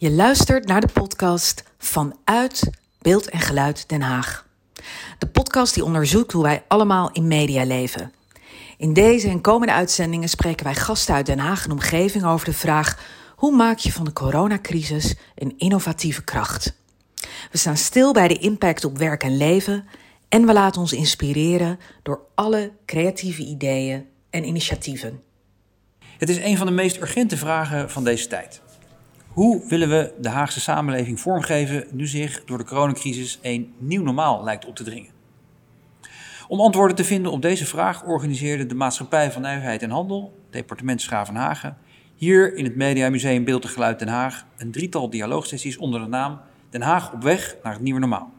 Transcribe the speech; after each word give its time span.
Je 0.00 0.10
luistert 0.10 0.66
naar 0.66 0.80
de 0.80 0.88
podcast 0.92 1.62
Vanuit 1.78 2.70
Beeld 2.98 3.28
en 3.28 3.40
Geluid 3.40 3.88
Den 3.88 4.00
Haag. 4.00 4.46
De 5.18 5.26
podcast 5.26 5.74
die 5.74 5.84
onderzoekt 5.84 6.32
hoe 6.32 6.42
wij 6.42 6.62
allemaal 6.68 7.10
in 7.12 7.26
media 7.26 7.64
leven. 7.64 8.12
In 8.76 8.92
deze 8.92 9.28
en 9.28 9.40
komende 9.40 9.72
uitzendingen 9.72 10.28
spreken 10.28 10.64
wij 10.64 10.74
gasten 10.74 11.14
uit 11.14 11.26
Den 11.26 11.38
Haag 11.38 11.64
en 11.64 11.70
omgeving 11.70 12.24
over 12.24 12.46
de 12.46 12.52
vraag: 12.52 12.98
hoe 13.36 13.56
maak 13.56 13.78
je 13.78 13.92
van 13.92 14.04
de 14.04 14.12
coronacrisis 14.12 15.14
een 15.34 15.54
innovatieve 15.56 16.24
kracht? 16.24 16.74
We 17.50 17.58
staan 17.58 17.76
stil 17.76 18.12
bij 18.12 18.28
de 18.28 18.38
impact 18.38 18.84
op 18.84 18.98
werk 18.98 19.22
en 19.22 19.36
leven 19.36 19.88
en 20.28 20.46
we 20.46 20.52
laten 20.52 20.80
ons 20.80 20.92
inspireren 20.92 21.78
door 22.02 22.20
alle 22.34 22.72
creatieve 22.86 23.42
ideeën 23.42 24.06
en 24.30 24.44
initiatieven. 24.44 25.22
Het 26.18 26.28
is 26.28 26.36
een 26.36 26.56
van 26.56 26.66
de 26.66 26.72
meest 26.72 26.96
urgente 26.96 27.36
vragen 27.36 27.90
van 27.90 28.04
deze 28.04 28.26
tijd. 28.26 28.60
Hoe 29.30 29.62
willen 29.68 29.88
we 29.88 30.12
de 30.20 30.28
Haagse 30.28 30.60
samenleving 30.60 31.20
vormgeven 31.20 31.86
nu 31.90 32.06
zich 32.06 32.44
door 32.44 32.58
de 32.58 32.64
coronacrisis 32.64 33.38
een 33.42 33.72
nieuw 33.78 34.02
normaal 34.02 34.44
lijkt 34.44 34.66
op 34.66 34.76
te 34.76 34.84
dringen? 34.84 35.10
Om 36.48 36.60
antwoorden 36.60 36.96
te 36.96 37.04
vinden 37.04 37.32
op 37.32 37.42
deze 37.42 37.66
vraag 37.66 38.04
organiseerde 38.04 38.66
de 38.66 38.74
Maatschappij 38.74 39.32
van 39.32 39.42
Nijverheid 39.42 39.82
en 39.82 39.90
Handel, 39.90 40.38
departement 40.50 41.02
Schravenhagen, 41.02 41.76
hier 42.14 42.54
in 42.54 42.64
het 42.64 42.76
Media 42.76 43.10
Museum 43.10 43.44
Beeld 43.44 43.64
en 43.64 43.70
Geluid 43.70 43.98
Den 43.98 44.08
Haag 44.08 44.46
een 44.56 44.70
drietal 44.70 45.10
dialoogsessies 45.10 45.76
onder 45.76 46.00
de 46.00 46.06
naam 46.06 46.40
Den 46.70 46.82
Haag 46.82 47.12
op 47.12 47.22
weg 47.22 47.56
naar 47.62 47.72
het 47.72 47.82
nieuwe 47.82 48.00
normaal. 48.00 48.32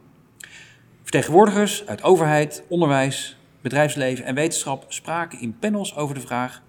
Vertegenwoordigers 1.02 1.88
uit 1.88 2.03
overheid, 2.03 2.64
onderwijs, 2.70 3.38
bedrijfsleven 3.62 4.26
en 4.26 4.36
wetenschap 4.36 4.86
spraken 4.88 5.39
in 5.39 5.58
panels 5.59 5.95
over 5.95 6.16
de 6.16 6.22
vraag: 6.22 6.62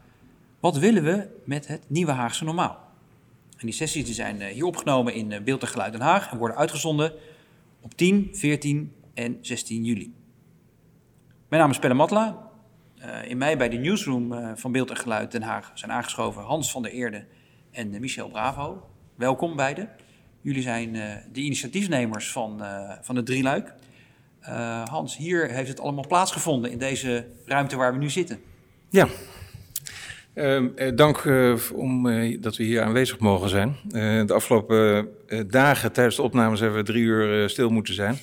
wat 0.61 0.79
willen 0.79 1.03
we 1.03 1.27
met 1.45 1.67
het 1.67 1.83
nieuwe 1.87 2.13
Haagse 2.13 2.45
normaal? 2.45 2.92
En 3.63 3.69
die 3.69 3.77
sessies 3.77 4.05
die 4.05 4.15
zijn 4.15 4.41
eh, 4.41 4.53
hier 4.53 4.65
opgenomen 4.65 5.15
in 5.15 5.33
eh, 5.33 5.41
Beeld 5.41 5.63
en 5.63 5.69
Geluid 5.69 5.93
Den 5.93 6.01
Haag 6.01 6.31
en 6.31 6.39
worden 6.39 6.57
uitgezonden 6.57 7.13
op 7.81 7.95
10, 7.95 8.29
14 8.33 8.93
en 9.15 9.39
16 9.41 9.85
juli. 9.85 10.15
Mijn 11.49 11.63
naam 11.63 11.71
is 11.71 11.79
Pelle 11.79 11.95
Matla. 11.95 12.51
Uh, 12.99 13.31
in 13.31 13.39
mei 13.39 13.57
bij 13.57 13.69
de 13.69 13.77
newsroom 13.77 14.57
van 14.57 14.73
Beeld 14.73 14.91
en 14.91 14.97
Geluid 14.97 15.33
Den 15.33 15.43
Haag 15.43 15.71
zijn 15.75 15.93
aangeschoven 15.93 16.43
Hans 16.43 16.71
van 16.71 16.83
der 16.83 16.93
Eerde 16.93 17.27
en 17.71 18.01
Michel 18.01 18.29
Bravo. 18.29 18.91
Welkom 19.15 19.57
beiden. 19.57 19.89
Jullie 20.41 20.63
zijn 20.63 20.93
de 21.33 21.41
initiatiefnemers 21.41 22.31
van, 22.31 22.63
van 23.01 23.17
het 23.17 23.27
Drieluik. 23.27 23.75
Hans, 24.85 25.17
hier 25.17 25.51
heeft 25.51 25.69
het 25.69 25.81
allemaal 25.81 26.07
plaatsgevonden 26.07 26.71
in 26.71 26.79
deze 26.79 27.27
ruimte 27.47 27.77
waar 27.77 27.93
we 27.93 27.99
nu 27.99 28.11
zitten. 28.11 28.41
Ja, 28.89 29.09
uh, 30.35 30.61
dank 30.95 31.25
uh, 31.25 31.55
om, 31.75 32.07
uh, 32.07 32.41
dat 32.41 32.57
we 32.57 32.65
hier 32.65 32.83
aanwezig 32.83 33.19
mogen 33.19 33.49
zijn. 33.49 33.77
de 34.27 34.33
afgelopen 34.33 35.09
dagen 35.47 35.93
tijdens 35.93 36.17
de 36.17 36.23
opnames 36.23 36.61
hebben 36.61 36.79
we 36.79 36.85
drie 36.85 37.03
uur 37.03 37.49
stil 37.49 37.71
moeten 37.71 37.95
zijn. 37.95 38.19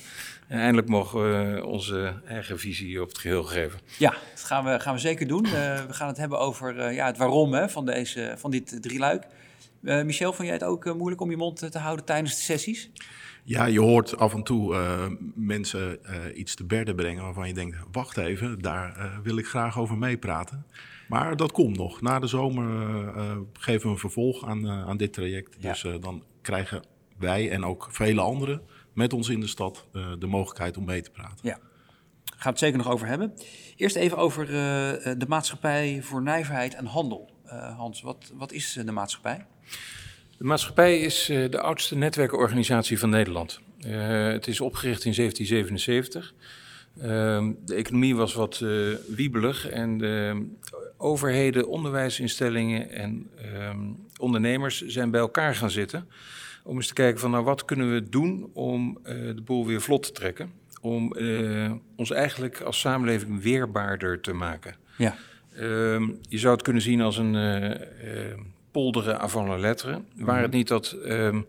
En 0.48 0.58
eindelijk 0.58 0.88
mogen 0.88 1.20
we 1.20 1.66
onze 1.66 2.14
eigen 2.26 2.58
visie 2.58 3.02
op 3.02 3.08
het 3.08 3.18
geheel 3.18 3.42
geven. 3.42 3.80
Ja, 3.98 4.14
dat 4.30 4.44
gaan 4.44 4.64
we, 4.64 4.80
gaan 4.80 4.94
we 4.94 5.00
zeker 5.00 5.26
doen. 5.26 5.42
we 5.42 5.86
gaan 5.90 6.08
het 6.08 6.16
hebben 6.16 6.38
over 6.38 6.92
ja, 6.92 7.06
het 7.06 7.16
waarom 7.16 7.52
hè, 7.52 7.68
van, 7.68 7.86
deze, 7.86 8.34
van 8.38 8.50
dit 8.50 8.82
drieluik. 8.82 9.26
Michel, 9.80 10.32
vond 10.32 10.48
jij 10.48 10.56
het 10.56 10.64
ook 10.64 10.94
moeilijk 10.94 11.20
om 11.20 11.30
je 11.30 11.36
mond 11.36 11.72
te 11.72 11.78
houden 11.78 12.04
tijdens 12.04 12.36
de 12.36 12.42
sessies? 12.42 12.90
Ja, 13.44 13.64
je 13.64 13.80
hoort 13.80 14.16
af 14.16 14.34
en 14.34 14.42
toe 14.42 14.76
mensen 15.34 15.98
iets 16.34 16.54
te 16.54 16.64
berden 16.64 16.96
brengen 16.96 17.22
waarvan 17.22 17.48
je 17.48 17.54
denkt, 17.54 17.76
wacht 17.92 18.16
even, 18.16 18.58
daar 18.60 19.10
wil 19.22 19.38
ik 19.38 19.46
graag 19.46 19.78
over 19.78 19.98
meepraten. 19.98 20.64
Maar 21.10 21.36
dat 21.36 21.52
komt 21.52 21.76
nog. 21.76 22.00
Na 22.00 22.18
de 22.18 22.26
zomer 22.26 22.66
uh, 23.16 23.36
geven 23.52 23.86
we 23.86 23.92
een 23.92 23.98
vervolg 23.98 24.46
aan, 24.46 24.66
uh, 24.66 24.88
aan 24.88 24.96
dit 24.96 25.12
traject. 25.12 25.56
Ja. 25.58 25.70
Dus 25.70 25.84
uh, 25.84 25.94
dan 26.00 26.24
krijgen 26.42 26.82
wij 27.18 27.50
en 27.50 27.64
ook 27.64 27.88
vele 27.90 28.20
anderen 28.20 28.62
met 28.92 29.12
ons 29.12 29.28
in 29.28 29.40
de 29.40 29.46
stad 29.46 29.86
de 30.18 30.26
mogelijkheid 30.26 30.76
om 30.76 30.84
mee 30.84 31.02
te 31.02 31.10
praten. 31.10 31.38
Ja, 31.42 31.58
gaan 32.24 32.42
we 32.42 32.48
het 32.48 32.58
zeker 32.58 32.78
nog 32.78 32.90
over 32.90 33.06
hebben. 33.06 33.34
Eerst 33.76 33.96
even 33.96 34.16
over 34.16 34.46
de 34.46 35.24
maatschappij 35.28 36.02
voor 36.02 36.22
nijverheid 36.22 36.74
en 36.74 36.86
handel. 36.86 37.30
Hans, 37.76 38.02
wat, 38.02 38.32
wat 38.34 38.52
is 38.52 38.72
de 38.84 38.92
maatschappij? 38.92 39.46
De 40.38 40.44
maatschappij 40.44 41.00
is 41.00 41.24
de 41.26 41.60
oudste 41.60 41.96
netwerkorganisatie 41.96 42.98
van 42.98 43.10
Nederland. 43.10 43.60
het 43.86 44.46
is 44.46 44.60
opgericht 44.60 45.04
in 45.04 45.14
1777. 45.14 46.34
Uh, 46.96 47.04
de 47.64 47.74
economie 47.74 48.16
was 48.16 48.34
wat 48.34 48.60
uh, 48.62 48.96
wiebelig 49.08 49.68
en 49.68 49.98
de 49.98 50.46
overheden, 51.00 51.68
onderwijsinstellingen 51.68 52.90
en 52.90 53.30
um, 53.54 53.96
ondernemers 54.16 54.86
zijn 54.86 55.10
bij 55.10 55.20
elkaar 55.20 55.54
gaan 55.54 55.70
zitten. 55.70 56.08
Om 56.64 56.76
eens 56.76 56.86
te 56.86 56.94
kijken 56.94 57.20
van 57.20 57.30
nou 57.30 57.44
wat 57.44 57.64
kunnen 57.64 57.92
we 57.92 58.08
doen 58.08 58.50
om 58.52 58.98
uh, 58.98 59.12
de 59.34 59.42
boel 59.44 59.66
weer 59.66 59.80
vlot 59.80 60.02
te 60.02 60.12
trekken. 60.12 60.52
Om 60.80 61.14
uh, 61.16 61.72
ons 61.96 62.10
eigenlijk 62.10 62.60
als 62.60 62.80
samenleving 62.80 63.42
weerbaarder 63.42 64.20
te 64.20 64.32
maken. 64.32 64.74
Ja. 64.96 65.16
Um, 65.58 66.18
je 66.28 66.38
zou 66.38 66.52
het 66.52 66.62
kunnen 66.62 66.82
zien 66.82 67.00
als 67.00 67.16
een 67.16 67.34
uh, 67.34 68.36
polderen 68.70 69.20
avant 69.20 69.48
la 69.48 69.58
lettre. 69.58 69.92
Mm 69.92 70.04
-hmm. 70.16 70.24
Waar 70.24 70.42
het 70.42 70.52
niet 70.52 70.68
dat 70.68 70.96
um, 71.04 71.46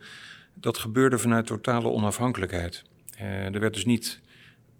dat 0.54 0.78
gebeurde 0.78 1.18
vanuit 1.18 1.46
totale 1.46 1.90
onafhankelijkheid. 1.90 2.84
er 3.52 3.60
werd 3.60 3.74
dus 3.74 3.86
niet 3.86 4.20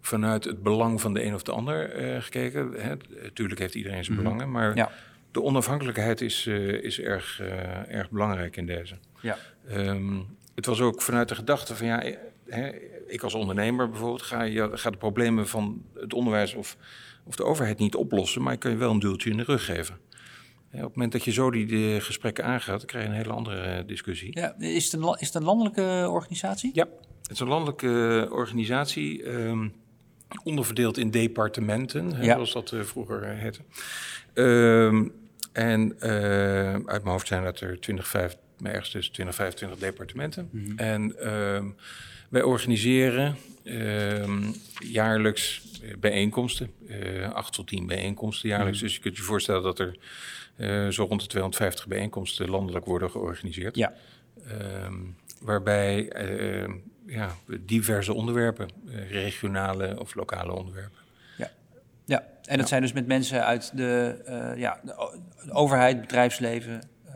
vanuit 0.02 0.44
het 0.44 0.64
belang 0.64 1.02
van 1.02 1.14
de 1.14 1.24
een 1.26 1.34
of 1.34 1.44
de 1.44 1.52
ander 1.52 2.02
uh, 2.02 2.22
gekeken. 2.22 2.74
Hè. 2.78 2.96
Tuurlijk 3.34 3.60
heeft 3.60 3.76
iedereen 3.76 4.04
zijn 4.04 4.18
mm 4.18 4.24
-hmm. 4.24 4.34
belangen, 4.34 4.54
maar 4.54 4.76
ja. 4.76 4.92
de 5.32 5.42
onafhankelijkheid 5.42 6.22
is, 6.22 6.46
uh, 6.46 6.84
is 6.84 7.00
erg, 7.00 7.42
uh, 7.42 7.94
erg 7.94 8.10
belangrijk 8.10 8.58
in 8.58 8.66
deze. 8.66 8.96
Ja. 9.22 9.38
Um, 9.72 10.38
het 10.56 10.66
was 10.66 10.82
ook 10.82 11.02
vanuit 11.02 11.30
de 11.30 11.36
gedachte 11.36 11.76
van 11.76 11.88
ja, 11.88 12.04
hè, 12.48 12.70
ik 13.08 13.24
als 13.24 13.34
ondernemer 13.34 13.90
bijvoorbeeld 13.90 14.22
ga, 14.22 14.42
je, 14.42 14.70
ga 14.74 14.90
de 14.90 14.98
problemen 14.98 15.48
van 15.48 15.84
het 15.94 16.14
onderwijs 16.14 16.54
of, 16.54 16.78
of 17.24 17.36
de 17.36 17.44
overheid 17.44 17.78
niet 17.78 17.96
oplossen, 17.96 18.42
maar 18.42 18.54
ik 18.54 18.60
kan 18.60 18.72
je 18.72 18.78
wel 18.78 18.92
een 18.92 19.00
duwtje 19.00 19.30
in 19.30 19.38
de 19.38 19.44
rug 19.44 19.66
geven. 19.66 20.00
Op 20.74 20.80
het 20.80 20.96
moment 20.96 21.12
dat 21.12 21.24
je 21.24 21.32
zo 21.32 21.52
die, 21.52 21.66
die 21.66 22.02
gesprekken 22.02 22.46
aangaat, 22.46 22.78
dan 22.78 22.86
krijg 22.86 23.04
je 23.04 23.10
een 23.10 23.16
hele 23.16 23.34
andere 23.34 23.86
discussie. 23.86 24.40
Ja, 24.40 24.56
is, 24.60 24.92
het 24.92 25.02
een, 25.02 25.16
is 25.20 25.26
het 25.26 25.36
een 25.36 25.44
landelijke 25.44 26.08
organisatie? 26.10 26.72
Ja, 26.74 26.88
het 27.22 27.32
is 27.32 27.40
een 27.40 27.48
landelijke 27.48 28.28
organisatie. 28.32 29.28
Um, 29.28 29.74
onderverdeeld 30.44 30.98
in 30.98 31.12
departementen, 31.12 32.10
ja. 32.10 32.16
hè, 32.16 32.24
zoals 32.24 32.54
dat 32.54 32.72
uh, 32.72 32.82
vroeger 32.82 33.24
uh, 33.24 33.40
heette. 33.40 33.60
Uh, 34.34 35.10
en 35.52 35.96
uh, 36.00 36.74
uit 36.74 36.86
mijn 36.86 37.06
hoofd 37.06 37.28
zijn 37.28 37.44
dat 37.44 37.60
er 37.60 37.80
20, 37.80 38.08
5, 38.08 38.38
ergens 38.64 38.92
dus 38.92 39.10
20, 39.10 39.36
25 39.36 39.80
departementen. 39.80 40.50
Mm 40.52 40.66
-hmm. 40.66 40.78
En 40.78 41.20
ehm, 41.20 41.66
wij 42.30 42.42
organiseren 42.42 43.36
ehm, 43.64 44.44
jaarlijks 44.80 45.62
bijeenkomsten, 46.00 46.72
8 47.34 47.54
tot 47.54 47.68
10 47.68 47.86
bijeenkomsten 47.86 48.50
jaarlijks. 48.50 48.78
Mm 48.78 48.80
-hmm. 48.80 48.88
Dus 48.88 48.96
je 48.96 49.02
kunt 49.02 49.18
je 49.18 49.24
voorstellen 49.24 49.64
dat 49.64 49.80
er 49.80 49.98
zo 50.94 51.06
rond 51.06 51.22
de 51.22 51.28
250 51.28 51.88
bijeenkomsten 51.88 52.50
landelijk 52.50 52.86
worden 52.86 53.12
georganiseerd. 53.12 53.76
Ja. 53.76 53.94
waarbij 55.42 56.12
ja, 57.06 57.30
diverse 57.60 58.14
onderwerpen, 58.14 58.70
eh, 58.88 59.12
regionale 59.12 60.00
of 60.00 60.16
lokale 60.16 60.54
onderwerpen. 60.54 61.00
Ja, 61.38 61.52
ja. 62.06 62.20
en 62.20 62.58
dat 62.58 62.60
ja. 62.60 62.66
zijn 62.66 62.82
dus 62.82 62.94
met 62.94 63.08
mensen 63.08 63.46
uit 63.46 63.78
de, 63.78 64.22
uh, 64.28 64.60
ja, 64.60 64.80
de 64.84 65.54
overheid, 65.54 66.02
bedrijfsleven, 66.02 66.90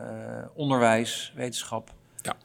onderwijs, 0.54 1.32
wetenschap. 1.36 1.94
Ja. 2.22 2.36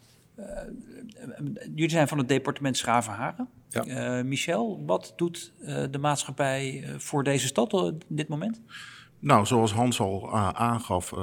jullie 1.75 1.89
zijn 1.89 2.07
van 2.07 2.17
het 2.17 2.27
departement 2.27 2.77
Schravenhagen. 2.77 3.49
Ja. 3.69 4.23
Michel, 4.23 4.85
wat 4.85 5.13
doet 5.15 5.53
de 5.91 5.97
maatschappij 5.99 6.85
voor 6.97 7.23
deze 7.23 7.47
stad 7.47 7.73
op 7.73 8.03
dit 8.07 8.27
moment? 8.27 8.61
Nou, 9.19 9.45
zoals 9.45 9.73
Hans 9.73 9.99
al 9.99 10.33
aangaf, 10.53 11.13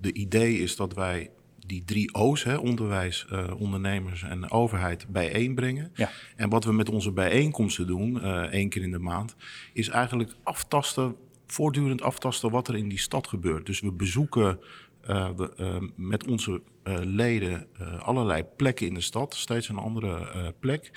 de 0.00 0.12
idee 0.12 0.58
is 0.58 0.76
dat 0.76 0.94
wij 0.94 1.30
die 1.66 1.84
drie 1.84 2.14
O's, 2.14 2.44
hè, 2.44 2.56
onderwijs, 2.56 3.26
uh, 3.32 3.60
ondernemers 3.60 4.22
en 4.22 4.50
overheid, 4.50 5.06
bijeenbrengen. 5.08 5.90
Ja. 5.94 6.10
En 6.36 6.48
wat 6.48 6.64
we 6.64 6.72
met 6.72 6.88
onze 6.88 7.12
bijeenkomsten 7.12 7.86
doen, 7.86 8.16
uh, 8.16 8.42
één 8.42 8.68
keer 8.68 8.82
in 8.82 8.90
de 8.90 8.98
maand, 8.98 9.36
is 9.72 9.88
eigenlijk 9.88 10.34
aftasten, 10.42 11.16
voortdurend 11.46 12.02
aftasten 12.02 12.50
wat 12.50 12.68
er 12.68 12.76
in 12.76 12.88
die 12.88 12.98
stad 12.98 13.26
gebeurt. 13.26 13.66
Dus 13.66 13.80
we 13.80 13.92
bezoeken 13.92 14.60
uh, 15.08 15.30
we, 15.36 15.90
met 15.94 16.26
onze 16.26 16.62
leden 17.04 17.66
allerlei 17.98 18.44
plekken 18.56 18.86
in 18.86 18.94
de 18.94 19.00
stad, 19.00 19.34
steeds 19.34 19.68
een 19.68 19.78
andere 19.78 20.54
plek. 20.60 20.92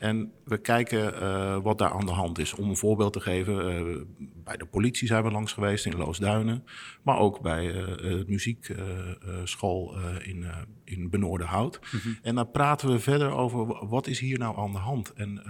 En 0.00 0.32
we 0.44 0.58
kijken 0.58 1.22
uh, 1.22 1.58
wat 1.62 1.78
daar 1.78 1.90
aan 1.90 2.06
de 2.06 2.12
hand 2.12 2.38
is. 2.38 2.54
Om 2.54 2.68
een 2.68 2.76
voorbeeld 2.76 3.12
te 3.12 3.20
geven, 3.20 3.86
uh, 3.88 4.02
bij 4.18 4.56
de 4.56 4.66
politie 4.66 5.06
zijn 5.06 5.22
we 5.22 5.30
langs 5.30 5.52
geweest 5.52 5.86
in 5.86 5.96
Loosduinen. 5.96 6.64
Maar 7.02 7.18
ook 7.18 7.40
bij 7.40 7.66
uh, 7.66 7.86
de 7.96 8.24
muziekschool 8.26 9.98
in, 10.22 10.46
in 10.84 11.10
Benoordenhout. 11.10 11.80
Mm 11.80 12.00
-hmm. 12.02 12.18
En 12.22 12.34
dan 12.34 12.50
praten 12.50 12.88
we 12.88 12.98
verder 12.98 13.30
over 13.30 13.86
wat 13.88 14.06
is 14.06 14.18
hier 14.18 14.38
nou 14.38 14.58
aan 14.58 14.72
de 14.72 14.78
hand. 14.78 15.12
En 15.12 15.42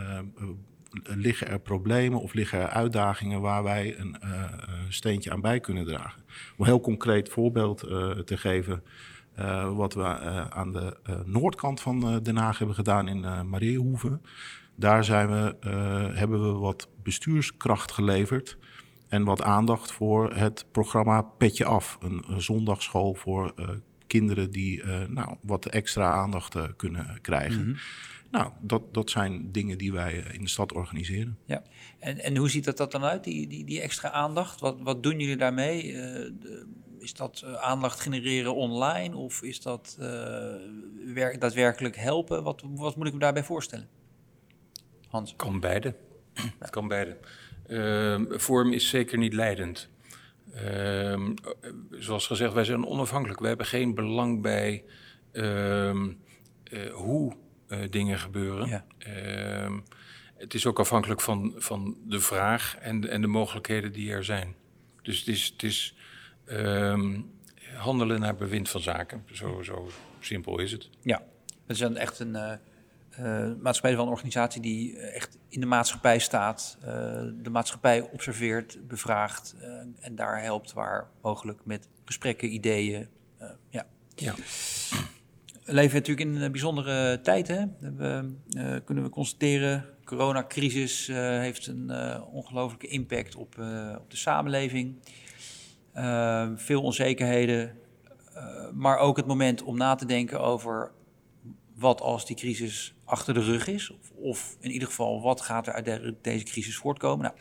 liggen 1.02 1.48
er 1.48 1.60
problemen 1.60 2.20
of 2.20 2.32
liggen 2.32 2.58
er 2.58 2.68
uitdagingen 2.68 3.40
waar 3.40 3.62
wij 3.62 3.98
een 3.98 4.16
steentje 4.88 5.30
aan 5.30 5.40
bij 5.40 5.60
kunnen 5.60 5.84
dragen. 5.84 6.22
Om 6.26 6.56
een 6.58 6.66
heel 6.66 6.80
concreet 6.80 7.28
voorbeeld 7.28 7.78
te 8.24 8.36
geven... 8.36 8.82
wat 9.74 9.94
we 9.94 10.04
aan 10.50 10.72
de 10.72 10.96
noordkant 11.24 11.80
van 11.80 12.22
Den 12.22 12.36
Haag 12.36 12.58
hebben 12.58 12.76
gedaan 12.76 13.08
in 13.08 13.18
uh, 13.18 13.42
Mariehoeven. 13.42 14.22
Daar 14.76 15.04
zijn 15.04 15.28
we, 15.28 15.56
hebben 16.14 16.52
we 16.52 16.58
wat 16.58 16.88
bestuurskracht 17.02 17.92
geleverd 17.92 18.56
en 19.08 19.24
wat 19.24 19.42
aandacht 19.42 19.92
voor 19.92 20.34
het 20.34 20.64
programma 20.72 21.22
Petje 21.22 21.64
Af. 21.64 21.98
Een, 22.00 22.24
een 22.28 22.42
zondagschool 22.42 23.14
voor 23.14 23.54
kinderen 24.06 24.50
die 24.50 24.84
nou, 25.08 25.36
wat 25.42 25.66
extra 25.66 26.12
aandacht 26.12 26.56
kunnen 26.76 27.18
krijgen. 27.20 27.68
Mhm. 27.68 27.78
Nou, 28.30 28.52
dat, 28.60 28.94
dat 28.94 29.10
zijn 29.10 29.52
dingen 29.52 29.78
die 29.78 29.92
wij 29.92 30.24
in 30.32 30.42
de 30.42 30.48
stad 30.48 30.72
organiseren. 30.72 31.38
Ja, 31.44 31.62
en, 31.98 32.18
en 32.18 32.36
hoe 32.36 32.50
ziet 32.50 32.64
dat, 32.64 32.76
dat 32.76 32.92
dan 32.92 33.04
uit, 33.04 33.24
die, 33.24 33.46
die, 33.46 33.64
die 33.64 33.80
extra 33.80 34.10
aandacht? 34.10 34.60
Wat, 34.60 34.80
wat 34.80 35.02
doen 35.02 35.18
jullie 35.18 35.36
daarmee? 35.36 35.96
Is 37.00 37.14
dat 37.14 37.42
uh, 37.44 37.54
aandacht 37.54 38.00
genereren 38.00 38.54
online 38.54 39.16
of 39.16 39.42
is 39.42 39.60
dat 39.60 39.96
werk, 41.14 41.40
daadwerkelijk 41.40 41.96
helpen? 41.96 42.42
Wat, 42.42 42.62
wat 42.74 42.96
moet 42.96 43.06
ik 43.06 43.12
me 43.12 43.18
daarbij 43.18 43.44
voorstellen? 43.44 43.88
Hans? 45.08 45.36
Kan 45.36 45.60
beide. 45.60 45.94
Het 46.58 46.70
kan 46.70 46.88
beide. 46.88 47.16
Uh, 47.66 48.20
vorm 48.28 48.72
is 48.72 48.88
zeker 48.88 49.18
niet 49.18 49.32
leidend. 49.32 49.88
Ehm, 50.54 51.34
zoals 51.90 52.26
gezegd, 52.26 52.52
wij 52.52 52.64
zijn 52.64 52.86
onafhankelijk. 52.86 53.40
We 53.40 53.46
hebben 53.46 53.66
geen 53.66 53.94
belang 53.94 54.42
bij 54.42 54.84
ehm, 55.32 56.12
eh, 56.64 56.92
hoe 56.92 57.36
dingen 57.90 58.18
gebeuren. 58.18 58.68
Ja. 58.68 58.84
het 60.36 60.54
is 60.54 60.66
ook 60.66 60.78
afhankelijk 60.78 61.20
van, 61.20 61.54
van 61.56 61.96
de 62.06 62.20
vraag 62.20 62.76
en, 62.76 63.10
en 63.10 63.20
de 63.20 63.26
mogelijkheden 63.26 63.92
die 63.92 64.10
er 64.12 64.24
zijn. 64.24 64.54
Dus 65.02 65.18
het 65.18 65.28
is, 65.28 65.46
het 65.52 65.62
is 65.62 65.94
Ehm, 66.50 67.20
handelen 67.74 68.20
naar 68.20 68.34
bewind 68.34 68.68
van 68.68 68.80
zaken. 68.80 69.24
Zo, 69.32 69.62
zo 69.62 69.90
simpel 70.20 70.58
is 70.58 70.72
het. 70.72 70.88
Ja, 71.02 71.22
het 71.66 71.76
is 71.76 71.80
een, 71.80 71.96
echt 71.96 72.18
een 72.18 72.34
uh, 72.34 72.52
uh, 73.20 73.52
maatschappij 73.60 73.94
van 73.94 74.04
een 74.04 74.12
organisatie 74.12 74.60
die 74.60 74.98
echt 74.98 75.38
in 75.48 75.60
de 75.60 75.66
maatschappij 75.66 76.18
staat, 76.18 76.78
uh, 76.80 76.86
de 77.42 77.50
maatschappij 77.50 78.00
observeert, 78.00 78.78
bevraagt 78.88 79.56
en 80.00 80.14
daar 80.14 80.42
helpt 80.42 80.72
waar 80.72 81.08
mogelijk 81.22 81.60
met 81.64 81.88
gesprekken, 82.04 82.54
ideeën. 82.54 83.08
ja. 83.70 83.86
ja. 84.14 84.34
We 85.64 85.76
leven 85.76 85.96
natuurlijk 85.96 86.28
in 86.28 86.36
een 86.36 86.52
bijzondere 86.52 87.20
tijd. 87.20 87.48
Hè? 87.48 87.64
We, 87.80 88.34
kunnen 88.84 89.04
we 89.04 89.10
constateren, 89.10 89.84
coronacrisis 90.04 91.06
heeft 91.06 91.66
een 91.66 91.92
ongelooflijke 92.22 92.86
impact 92.86 93.34
op, 93.34 93.58
op 93.98 94.10
de 94.10 94.16
samenleving. 94.16 94.96
Ehm, 95.92 96.56
veel 96.56 96.82
onzekerheden, 96.82 97.78
uh, 98.34 98.70
maar 98.72 98.98
ook 98.98 99.16
het 99.16 99.26
moment 99.26 99.62
om 99.62 99.76
na 99.76 99.94
te 99.94 100.06
denken 100.06 100.40
over 100.40 100.90
wat 101.74 102.00
als 102.00 102.26
die 102.26 102.36
crisis 102.36 102.94
achter 103.04 103.34
de 103.34 103.42
rug 103.42 103.66
is. 103.66 103.90
Of, 103.90 104.10
of 104.10 104.56
in 104.60 104.70
ieder 104.70 104.88
geval, 104.88 105.22
wat 105.22 105.40
gaat 105.40 105.66
er 105.66 105.72
uit 105.72 106.14
deze 106.22 106.44
crisis 106.44 106.76
voortkomen? 106.76 107.24
Nou, 107.24 107.34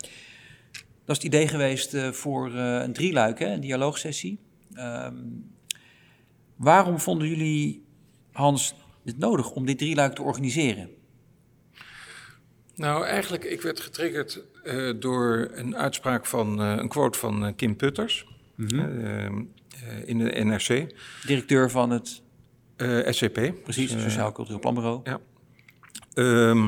dat 1.05 1.17
is 1.17 1.23
het 1.23 1.33
idee 1.33 1.47
geweest 1.47 1.93
uh, 1.93 2.11
voor 2.11 2.51
uh, 2.51 2.81
een 2.81 2.93
drieluik, 2.93 3.39
hè, 3.39 3.47
een 3.47 3.59
dialoogsessie. 3.59 4.39
Um, 4.77 5.51
waarom 6.55 6.99
vonden 6.99 7.27
jullie, 7.27 7.85
Hans, 8.31 8.75
het 9.05 9.17
nodig 9.17 9.51
om 9.51 9.65
dit 9.65 9.77
drieluik 9.77 10.13
te 10.13 10.21
organiseren? 10.21 10.89
Nou, 12.75 13.05
eigenlijk, 13.05 13.43
ik 13.43 13.61
werd 13.61 13.79
getriggerd 13.79 14.43
door 14.99 15.49
een 15.53 15.77
uitspraak 15.77 16.25
van, 16.25 16.59
een 16.59 16.87
quote 16.87 17.19
van 17.19 17.55
Kim 17.55 17.75
Putters. 17.75 18.28
Mhm. 18.59 18.79
Ehm, 18.79 19.41
eh, 19.69 20.07
in 20.07 20.17
de 20.17 20.43
NRC. 20.43 20.93
Directeur 21.25 21.69
van 21.69 21.89
het 21.89 22.21
eh, 22.75 23.11
SCP. 23.11 23.53
Precies, 23.63 23.91
het 23.91 24.01
Sociaal 24.01 24.31
Cultureel 24.31 24.59
Planbureau. 24.59 25.01
Ja. 25.03 25.19
Ehm, 26.13 26.67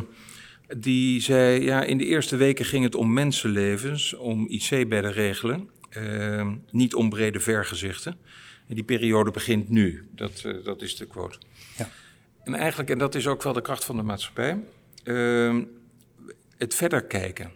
die 0.78 1.22
zei, 1.22 1.64
ja, 1.64 1.84
in 1.84 1.98
de 1.98 2.06
eerste 2.06 2.36
weken 2.36 2.66
ging 2.66 2.84
het 2.84 2.96
om 2.96 3.14
mensenlevens, 3.14 4.14
om 4.14 4.48
IC-bedden 4.48 5.12
regelen, 5.12 5.70
uh, 5.98 6.52
niet 6.70 6.96
om 6.96 7.10
brede 7.10 7.40
vergezichten. 7.40 8.18
En 8.68 8.76
die 8.76 8.84
periode 8.84 9.32
begint 9.32 9.70
nu, 9.70 10.08
dat, 10.16 10.44
uh, 10.46 10.64
dat 10.64 10.82
is 10.82 10.96
de 10.96 11.06
quote. 11.06 11.38
Ja. 11.78 11.90
En 12.44 12.54
eigenlijk, 12.54 12.90
en 12.90 12.98
dat 12.98 13.16
is 13.16 13.28
ook 13.28 13.44
wel 13.44 13.54
de 13.54 13.62
kracht 13.62 13.86
van 13.86 13.96
de 13.96 14.04
maatschappij, 14.04 14.64
het 16.58 16.76
verder 16.76 17.04
kijken. 17.04 17.52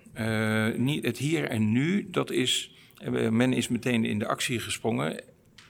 niet 0.84 1.06
het 1.06 1.18
hier 1.18 1.50
en 1.50 1.72
nu, 1.72 2.08
dat 2.12 2.32
is 2.32 2.70
eh, 2.70 2.75
men 3.30 3.53
is 3.53 3.68
meteen 3.68 4.06
in 4.06 4.19
de 4.19 4.27
actie 4.27 4.59
gesprongen. 4.59 5.21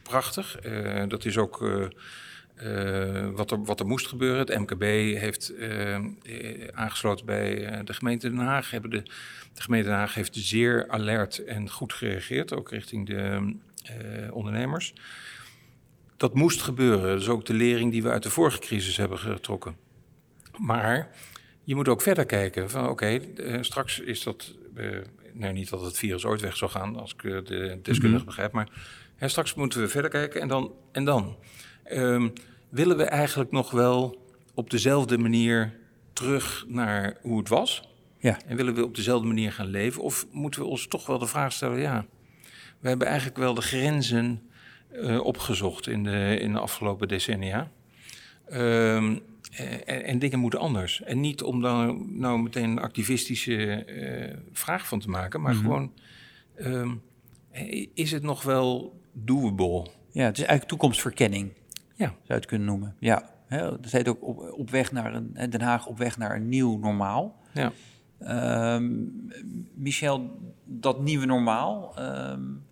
Prachtig. 0.04 0.66
Uh, 0.66 1.04
dat 1.08 1.26
is 1.26 1.38
ook 1.38 1.62
uh, 1.62 3.30
wat, 3.30 3.52
er, 3.52 3.64
wat 3.64 3.80
er 3.80 3.86
moest 3.86 4.08
gebeuren. 4.08 4.40
Het 4.40 4.60
MKB 4.60 4.82
heeft 5.18 5.54
aangesloten 6.72 7.26
bij 7.26 7.84
de 7.84 7.94
gemeente 7.94 8.30
Den 8.30 8.40
Haag. 8.40 8.72
Hebben 8.72 8.90
de, 8.90 9.04
de 9.54 9.62
gemeente 9.62 9.88
Den 9.88 9.98
Haag 9.98 10.14
heeft 10.14 10.36
zeer 10.36 10.90
alert 10.90 11.44
en 11.44 11.70
goed 11.70 11.94
gereageerd, 11.94 12.54
ook 12.54 12.70
richting 12.70 13.08
de 13.08 13.54
ondernemers. 14.32 14.94
Dat 16.18 16.34
moest 16.34 16.62
gebeuren. 16.62 17.10
Dat 17.10 17.22
is 17.22 17.28
ook 17.28 17.46
de 17.46 17.54
lering 17.54 17.92
die 17.92 18.04
we 18.04 18.10
uit 18.10 18.24
de 18.24 18.30
vorige 18.30 18.60
crisis 18.60 18.98
hebben 18.98 19.20
getrokken. 19.20 19.76
Maar 20.58 21.10
je 21.64 21.76
moet 21.76 21.88
ook 21.88 22.02
verder 22.02 22.26
kijken. 22.26 22.70
Van 22.70 22.90
oké, 22.90 23.20
straks 23.62 24.00
is 24.00 24.24
dat 24.24 24.54
nee, 25.36 25.52
niet 25.52 25.70
dat 25.70 25.82
het 25.82 25.98
virus 25.98 26.26
ooit 26.26 26.42
weg 26.42 26.58
zou 26.58 26.72
gaan, 26.72 27.00
als 27.00 27.14
ik 27.14 27.24
eh, 27.24 27.32
de 27.32 27.80
deskundige 27.82 28.20
mm 28.20 28.26
begrijp. 28.26 28.52
Maar 28.52 28.70
hè, 29.16 29.28
straks 29.28 29.54
moeten 29.54 29.82
we 29.82 29.88
verder 29.88 30.12
kijken 30.12 30.42
en 30.42 30.48
dan. 30.48 30.74
En 30.92 31.06
dan 31.06 31.36
um, 31.92 32.34
willen 32.70 32.98
we 32.98 33.04
eigenlijk 33.04 33.52
nog 33.52 33.72
wel 33.72 34.22
op 34.54 34.70
dezelfde 34.70 35.18
manier 35.18 35.74
terug 36.14 36.66
naar 36.68 37.18
hoe 37.22 37.38
het 37.38 37.50
was? 37.50 37.90
Ja. 38.18 38.38
En 38.46 38.56
willen 38.56 38.74
we 38.74 38.84
op 38.84 38.96
dezelfde 38.96 39.28
manier 39.28 39.52
gaan 39.52 39.68
leven? 39.68 40.02
Of 40.02 40.26
moeten 40.32 40.62
we 40.62 40.68
ons 40.68 40.88
toch 40.88 41.06
wel 41.06 41.20
de 41.20 41.28
vraag 41.28 41.54
stellen: 41.54 41.80
ja, 41.80 42.06
we 42.80 42.88
hebben 42.88 43.08
eigenlijk 43.08 43.38
wel 43.38 43.54
de 43.54 43.62
grenzen 43.62 44.42
uh, 44.94 45.20
opgezocht 45.26 45.88
in 45.88 46.04
de, 46.04 46.38
in 46.40 46.54
de 46.54 46.60
afgelopen 46.60 47.08
decennia. 47.08 47.72
Um, 48.54 49.22
en, 49.52 50.06
en, 50.06 50.20
dingen 50.20 50.40
moeten 50.40 50.60
anders. 50.60 51.04
En 51.04 51.20
niet 51.20 51.44
om 51.44 51.62
dan 51.62 52.08
nou 52.20 52.42
meteen 52.42 52.70
een 52.70 52.80
activistische 52.80 53.86
uh, 53.88 54.38
vraag 54.52 54.88
van 54.88 55.00
te 55.00 55.10
maken, 55.10 55.42
maar 55.42 55.54
mhm. 55.54 55.64
gewoon: 55.64 55.94
um, 56.58 57.02
is 57.94 58.12
het 58.12 58.24
nog 58.24 58.44
wel 58.44 59.00
doable? 59.12 59.88
Ja, 60.12 60.26
het 60.26 60.38
is 60.38 60.44
eigenlijk 60.44 60.68
toekomstverkenning, 60.68 61.52
ja. 61.96 62.06
zou 62.06 62.18
je 62.24 62.34
het 62.34 62.46
kunnen 62.46 62.68
noemen. 62.68 62.96
Ja, 63.00 63.30
hè, 63.48 63.80
dat 63.80 63.92
heet 63.92 64.08
ook 64.08 64.24
op, 64.24 64.54
op, 64.58 64.70
weg 64.70 64.92
naar 64.92 65.14
een, 65.14 65.50
Den 65.50 65.62
Haag 65.62 65.88
op 65.88 65.98
weg 65.98 66.18
naar 66.18 66.36
een 66.36 66.50
nieuw 66.50 66.78
normaal. 66.78 67.40
Ja. 67.54 67.72
Um, 68.76 69.28
Michel, 69.74 70.40
dat 70.64 71.02
nieuwe 71.02 71.26
normaal. 71.26 71.96
Um, 72.00 72.64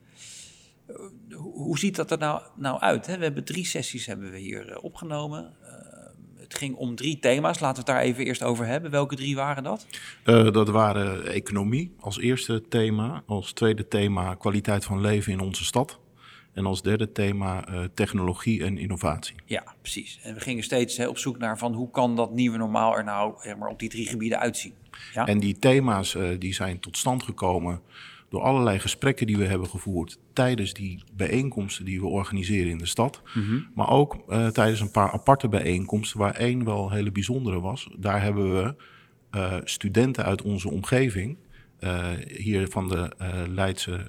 hoe 1.36 1.80
ziet 1.80 1.96
dat 1.96 2.12
er 2.12 2.18
nou, 2.18 2.42
nou 2.56 2.80
uit? 2.80 3.06
Hè? 3.06 3.18
We 3.18 3.24
hebben 3.24 3.44
drie 3.44 3.66
sessies 3.66 4.06
hebben 4.06 4.32
we 4.32 4.38
hier 4.38 4.80
opgenomen. 4.80 5.54
Het 6.54 6.62
ging 6.62 6.76
om 6.76 6.96
drie 6.96 7.20
thema's. 7.20 7.60
Laten 7.60 7.84
we 7.84 7.92
het 7.92 8.00
daar 8.00 8.08
even 8.08 8.26
eerst 8.26 8.44
over 8.44 8.66
hebben. 8.66 8.92
Welke 8.92 9.16
drie 9.16 9.36
waren 9.36 9.64
dat? 9.64 9.88
Uh, 10.26 10.52
dat 10.52 10.70
waren 10.70 11.28
economie 11.28 11.94
als 12.00 12.20
eerste 12.20 12.64
thema. 12.70 13.24
Als 13.26 13.52
tweede 13.52 13.88
thema 13.88 14.36
kwaliteit 14.36 14.86
van 14.86 15.02
leven 15.02 15.32
in 15.32 15.40
onze 15.40 15.66
stad. 15.66 16.00
En 16.54 16.66
als 16.66 16.82
derde 16.82 17.12
thema 17.12 17.70
uh, 17.70 17.80
technologie 17.94 18.64
en 18.64 18.78
innovatie. 18.78 19.36
Ja, 19.46 19.64
precies. 19.82 20.20
En 20.24 20.34
we 20.34 20.40
gingen 20.40 20.64
steeds 20.64 20.98
hè, 20.98 21.08
op 21.08 21.18
zoek 21.18 21.38
naar 21.38 21.58
van 21.58 21.74
hoe 21.74 21.92
kan 21.92 22.16
dat 22.16 22.32
nieuwe 22.32 22.58
normaal 22.58 22.98
er 22.98 23.04
nou 23.04 23.34
zeg 23.42 23.58
maar, 23.58 23.70
op 23.70 23.80
die 23.80 23.90
drie 23.90 24.08
gebieden 24.08 24.40
uitzien. 24.40 24.74
Ja? 25.14 25.28
En 25.28 25.40
die 25.40 25.60
thema's 25.60 26.14
uh, 26.14 26.30
die 26.40 26.54
zijn 26.54 26.80
tot 26.80 26.98
stand 26.98 27.24
gekomen 27.24 27.82
door 28.34 28.42
allerlei 28.42 28.80
gesprekken 28.80 29.28
die 29.28 29.38
we 29.38 29.46
hebben 29.46 29.68
gevoerd 29.68 30.20
tijdens 30.34 30.74
die 30.74 31.04
bijeenkomsten 31.14 31.86
die 31.86 32.00
we 32.00 32.08
organiseren 32.08 32.72
in 32.72 32.78
de 32.78 32.86
stad. 32.86 33.22
Mhm. 33.34 33.60
Maar 33.76 33.90
ook 33.90 34.24
uh, 34.30 34.48
tijdens 34.48 34.80
een 34.80 34.92
paar 34.92 35.12
aparte 35.12 35.48
bijeenkomsten, 35.48 36.20
waar 36.20 36.36
één 36.36 36.66
wel 36.66 36.92
hele 36.92 37.12
bijzondere 37.12 37.60
was. 37.60 37.90
Daar 37.98 38.22
hebben 38.22 38.56
we 38.56 38.76
uh, 39.32 39.56
studenten 39.64 40.24
uit 40.26 40.42
onze 40.42 40.70
omgeving, 40.70 41.38
uh, 41.80 42.08
hier 42.28 42.68
van 42.68 42.88
de 42.88 43.12
Leidse 43.50 44.06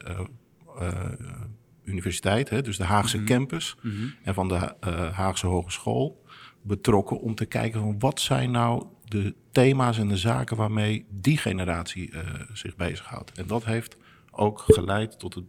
Universiteit, 1.84 2.48
hè, 2.48 2.62
dus 2.62 2.76
de 2.76 2.84
Haagse 2.84 3.18
mm 3.18 3.24
campus, 3.24 3.76
mm 3.82 3.90
-hmm. 3.90 4.14
en 4.22 4.34
van 4.34 4.48
de 4.48 4.74
Haagse 5.12 5.46
Hogeschool, 5.46 6.24
betrokken 6.62 7.20
om 7.20 7.34
te 7.34 7.46
kijken 7.46 7.80
van 7.80 7.98
wat 7.98 8.20
zijn 8.20 8.50
nou 8.50 8.86
de 9.04 9.34
thema's 9.52 9.98
en 9.98 10.08
de 10.08 10.16
zaken 10.16 10.56
waarmee 10.56 11.06
die 11.10 11.36
generatie 11.36 12.12
zich 12.52 12.76
bezighoudt. 12.76 13.32
En 13.32 13.46
dat 13.46 13.64
heeft 13.64 13.96
ook 14.36 14.58
geleid 14.58 15.18
tot 15.18 15.34
het, 15.34 15.44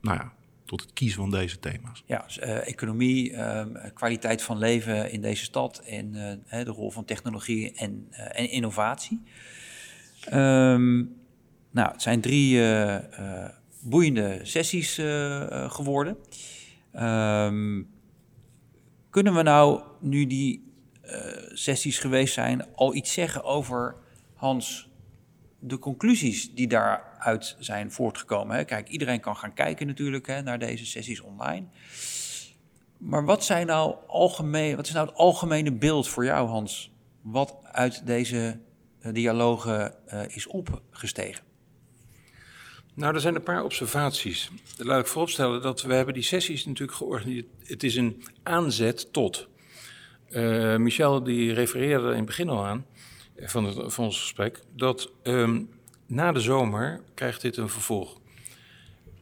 nou 0.00 0.16
ja, 0.16 0.32
tot 0.68 0.80
het 0.80 0.92
kiezen 0.92 1.20
van 1.20 1.30
deze 1.30 1.58
thema's. 1.58 2.02
Ja, 2.06 2.22
dus, 2.22 2.38
uh, 2.38 2.68
economie, 2.68 3.30
uh, 3.32 3.64
kwaliteit 3.94 4.42
van 4.42 4.58
leven 4.58 5.10
in 5.10 5.20
deze 5.20 5.44
stad 5.44 5.78
en 5.78 6.14
uh, 6.14 6.64
de 6.64 6.70
rol 6.70 6.90
van 6.90 7.04
technologie 7.04 7.72
en, 7.72 8.06
eh, 8.10 8.40
en 8.40 8.50
innovatie. 8.50 9.22
Um, 10.32 11.16
nou, 11.70 11.92
het 11.92 12.02
zijn 12.02 12.20
drie 12.20 12.62
boeiende 13.80 14.40
sessies 14.42 14.94
geworden. 15.68 16.16
Um, 16.94 17.88
Kunnen 19.10 19.34
we 19.34 19.42
nou, 19.42 19.82
nu 20.00 20.26
die 20.26 20.72
sessies 21.52 21.98
geweest 21.98 22.34
zijn, 22.34 22.74
al 22.74 22.94
iets 22.94 23.12
zeggen 23.12 23.44
over 23.44 23.96
Hans, 24.34 24.88
de 25.58 25.78
conclusies 25.78 26.54
die 26.54 26.68
daaruit 27.18 27.56
zijn 27.58 27.92
voortgekomen? 27.92 28.56
Hè? 28.56 28.64
Kijk, 28.64 28.88
iedereen 28.88 29.20
kan 29.20 29.36
gaan 29.36 29.54
kijken 29.54 29.86
natuurlijk 29.86 30.26
hè, 30.26 30.42
naar 30.42 30.58
deze 30.58 30.86
sessies 30.86 31.20
online. 31.20 31.66
Maar 32.98 33.24
wat, 33.24 33.44
zijn 33.44 33.66
nou 33.66 33.94
algemeen, 34.06 34.76
wat 34.76 34.86
is 34.86 34.92
nou 34.92 35.06
het 35.06 35.16
algemene 35.16 35.72
beeld 35.72 36.08
voor 36.08 36.24
jou, 36.24 36.48
Hans, 36.48 36.92
wat 37.20 37.56
uit 37.62 38.06
deze 38.06 38.58
dialogen 39.12 39.94
is 40.28 40.46
opgestegen? 40.46 41.46
Nou, 42.98 43.14
er 43.14 43.20
zijn 43.20 43.34
een 43.34 43.42
paar 43.42 43.64
observaties. 43.64 44.50
Laat 44.76 45.00
ik 45.00 45.06
vooropstellen 45.06 45.62
dat 45.62 45.82
we 45.82 45.94
hebben 45.94 46.14
die 46.14 46.22
sessies 46.22 46.66
natuurlijk 46.66 46.98
georganiseerd. 46.98 47.46
Het 47.64 47.82
is 47.82 47.96
een 47.96 48.24
aanzet 48.42 49.12
tot. 49.12 49.48
Uh, 50.30 50.76
Michel 50.76 51.22
die 51.22 51.52
refereerde 51.52 52.10
in 52.10 52.16
het 52.16 52.26
begin 52.26 52.48
al 52.48 52.64
aan 52.64 52.86
eh, 53.34 53.48
van, 53.48 53.64
het, 53.64 53.98
ons 53.98 54.20
gesprek 54.20 54.60
dat 54.76 55.10
um, 55.22 55.70
na 56.08 56.32
de 56.32 56.40
zomer 56.40 57.00
krijgt 57.14 57.40
dit 57.40 57.56
een 57.56 57.68
vervolg. 57.68 58.18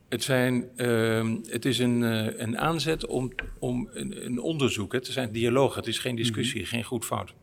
Het, 0.08 0.22
zijn, 0.22 0.68
uh, 0.76 1.34
het 1.46 1.64
is 1.64 1.78
een, 1.78 2.00
uh, 2.00 2.38
een 2.38 2.58
aanzet 2.58 3.06
om, 3.06 3.32
om 3.58 3.88
een, 3.92 4.24
een, 4.24 4.40
onderzoek. 4.40 4.92
Het 4.92 5.06
zijn 5.06 5.32
dialogen, 5.32 5.78
het 5.78 5.86
is 5.86 5.98
geen 5.98 6.16
discussie, 6.16 6.60
mm 6.60 6.62
-hmm. 6.62 6.70
geen 6.70 6.84
goed 6.84 7.04
fout. 7.04 7.34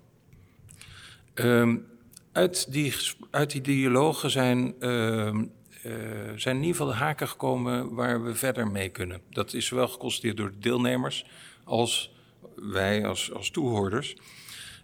Um, 1.35 1.85
uit, 2.31 2.71
die, 2.71 2.93
uit 3.31 3.51
die 3.51 3.62
dialogen 3.62 4.29
zijn 4.29 4.73
uh, 4.79 5.39
zijn 6.35 6.55
in 6.55 6.62
ieder 6.62 6.75
geval 6.75 6.88
de 6.88 6.93
haken 6.93 7.27
gekomen 7.27 7.93
waar 7.93 8.23
we 8.23 8.35
verder 8.35 8.67
mee 8.67 8.89
kunnen. 8.89 9.21
Dat 9.29 9.53
is 9.53 9.65
zowel 9.65 9.88
geconstateerd 9.88 10.38
door 10.38 10.51
de 10.51 10.59
deelnemers 10.59 11.25
als 11.63 12.12
wij 12.55 13.05
als, 13.05 13.33
als 13.33 13.50
toehoorders. 13.50 14.15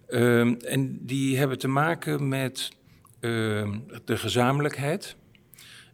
En 0.07 0.97
die 1.01 1.37
hebben 1.37 1.59
te 1.59 1.67
maken 1.67 2.27
met 2.27 2.71
uh, 3.19 3.73
de 4.05 4.17
gezamenlijkheid, 4.17 5.15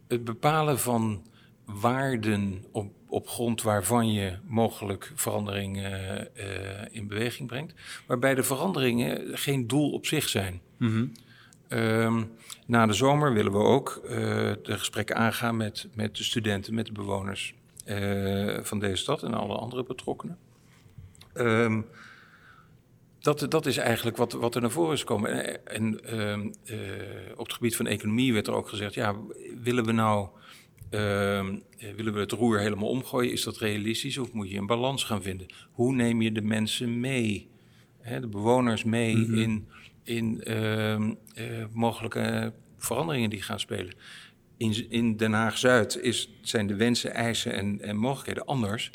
het 0.07 0.23
bepalen 0.23 0.79
van 0.79 1.23
waarden 1.65 2.65
op, 2.71 2.93
op 3.07 3.27
grond 3.27 3.61
waarvan 3.61 4.13
je 4.13 4.37
mogelijk 4.43 5.11
veranderingen 5.15 6.27
uh, 6.37 6.45
in 6.91 7.07
beweging 7.07 7.47
brengt, 7.47 7.73
waarbij 8.07 8.35
de 8.35 8.43
veranderingen 8.43 9.37
geen 9.37 9.67
doel 9.67 9.91
op 9.91 10.05
zich 10.05 10.29
zijn. 10.29 10.61
Mm 10.77 10.89
-hmm. 10.89 11.11
Um, 11.69 12.31
na 12.65 12.85
de 12.85 12.93
zomer 12.93 13.33
willen 13.33 13.51
we 13.51 13.57
ook 13.57 14.01
uh, 14.03 14.09
de 14.63 14.77
gesprekken 14.77 15.15
aangaan 15.15 15.57
met, 15.57 15.87
met 15.93 16.15
de 16.15 16.23
studenten, 16.23 16.73
met 16.73 16.85
de 16.85 16.91
bewoners 16.91 17.53
uh, 17.87 18.59
van 18.61 18.79
deze 18.79 18.95
stad 18.95 19.23
en 19.23 19.33
alle 19.33 19.55
andere 19.55 19.83
betrokkenen. 19.83 20.37
Um, 21.33 21.85
dat, 23.25 23.51
dat 23.51 23.65
is 23.65 23.77
eigenlijk 23.77 24.17
wat, 24.17 24.31
wat 24.31 24.55
er 24.55 24.61
naar 24.61 24.71
voren 24.71 24.93
is 24.93 24.99
gekomen. 24.99 25.65
En, 25.65 26.05
en 26.05 26.55
uh, 26.71 27.31
op 27.35 27.45
het 27.45 27.53
gebied 27.53 27.75
van 27.75 27.87
economie 27.87 28.33
werd 28.33 28.47
er 28.47 28.53
ook 28.53 28.69
gezegd: 28.69 28.93
ja, 28.93 29.15
willen 29.63 29.85
we 29.85 29.91
nou 29.91 30.27
willen 31.95 32.13
we 32.13 32.19
het 32.19 32.31
roer 32.31 32.59
helemaal 32.59 32.89
omgooien? 32.89 33.31
Is 33.31 33.43
dat 33.43 33.57
realistisch 33.57 34.17
of 34.17 34.33
moet 34.33 34.49
je 34.49 34.57
een 34.57 34.65
balans 34.65 35.03
gaan 35.03 35.21
vinden? 35.21 35.47
Hoe 35.71 35.93
neem 35.93 36.21
je 36.21 36.31
de 36.31 36.41
mensen 36.41 36.99
mee, 36.99 37.49
hè, 37.99 38.19
de 38.19 38.27
bewoners 38.27 38.83
mee 38.83 39.15
mm 39.15 39.23
-hmm. 39.23 39.37
in 39.37 39.67
in 40.05 40.41
uh, 40.47 40.99
uh, 40.99 41.07
mogelijke 41.71 42.53
veranderingen 42.77 43.29
die 43.29 43.41
gaan 43.41 43.59
spelen. 43.59 43.93
In, 44.57 44.89
in 44.89 45.17
Den 45.17 45.33
Haag-Zuid 45.33 45.99
zijn 46.41 46.67
de 46.67 46.75
wensen, 46.75 47.13
eisen 47.13 47.53
en, 47.53 47.81
en 47.81 47.97
mogelijkheden 47.97 48.45
anders 48.45 48.91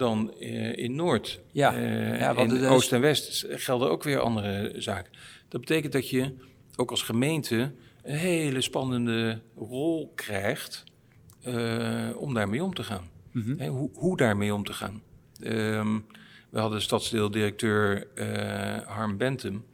dan 0.00 0.34
uh, 0.40 0.76
in 0.76 0.94
Noord. 0.94 1.40
Ja, 1.52 1.76
ja 1.78 2.36
in. 2.36 2.66
Oost 2.66 2.92
en 2.92 3.00
West 3.00 3.46
gelden 3.48 3.90
ook 3.90 4.02
weer 4.02 4.20
andere 4.20 4.74
zaken. 4.76 5.12
Dat 5.48 5.60
betekent 5.60 5.92
dat 5.92 6.10
je 6.10 6.34
ook 6.76 6.90
als 6.90 7.02
gemeente 7.02 7.72
een 8.02 8.16
hele 8.16 8.60
spannende 8.60 9.40
rol 9.56 10.12
krijgt 10.14 10.84
om 12.16 12.34
daarmee 12.34 12.64
om 12.64 12.74
te 12.74 12.82
gaan. 12.82 13.08
Mm 13.32 13.42
-hmm. 13.42 13.68
hoe, 13.68 13.90
hoe 13.94 14.16
daarmee 14.16 14.54
om 14.54 14.64
te 14.64 14.72
gaan. 14.72 15.02
Um, 15.42 16.06
we 16.50 16.58
hadden 16.58 16.82
stadsdeeldirecteur 16.82 18.06
Harm 18.86 19.16
Bentham 19.16 19.64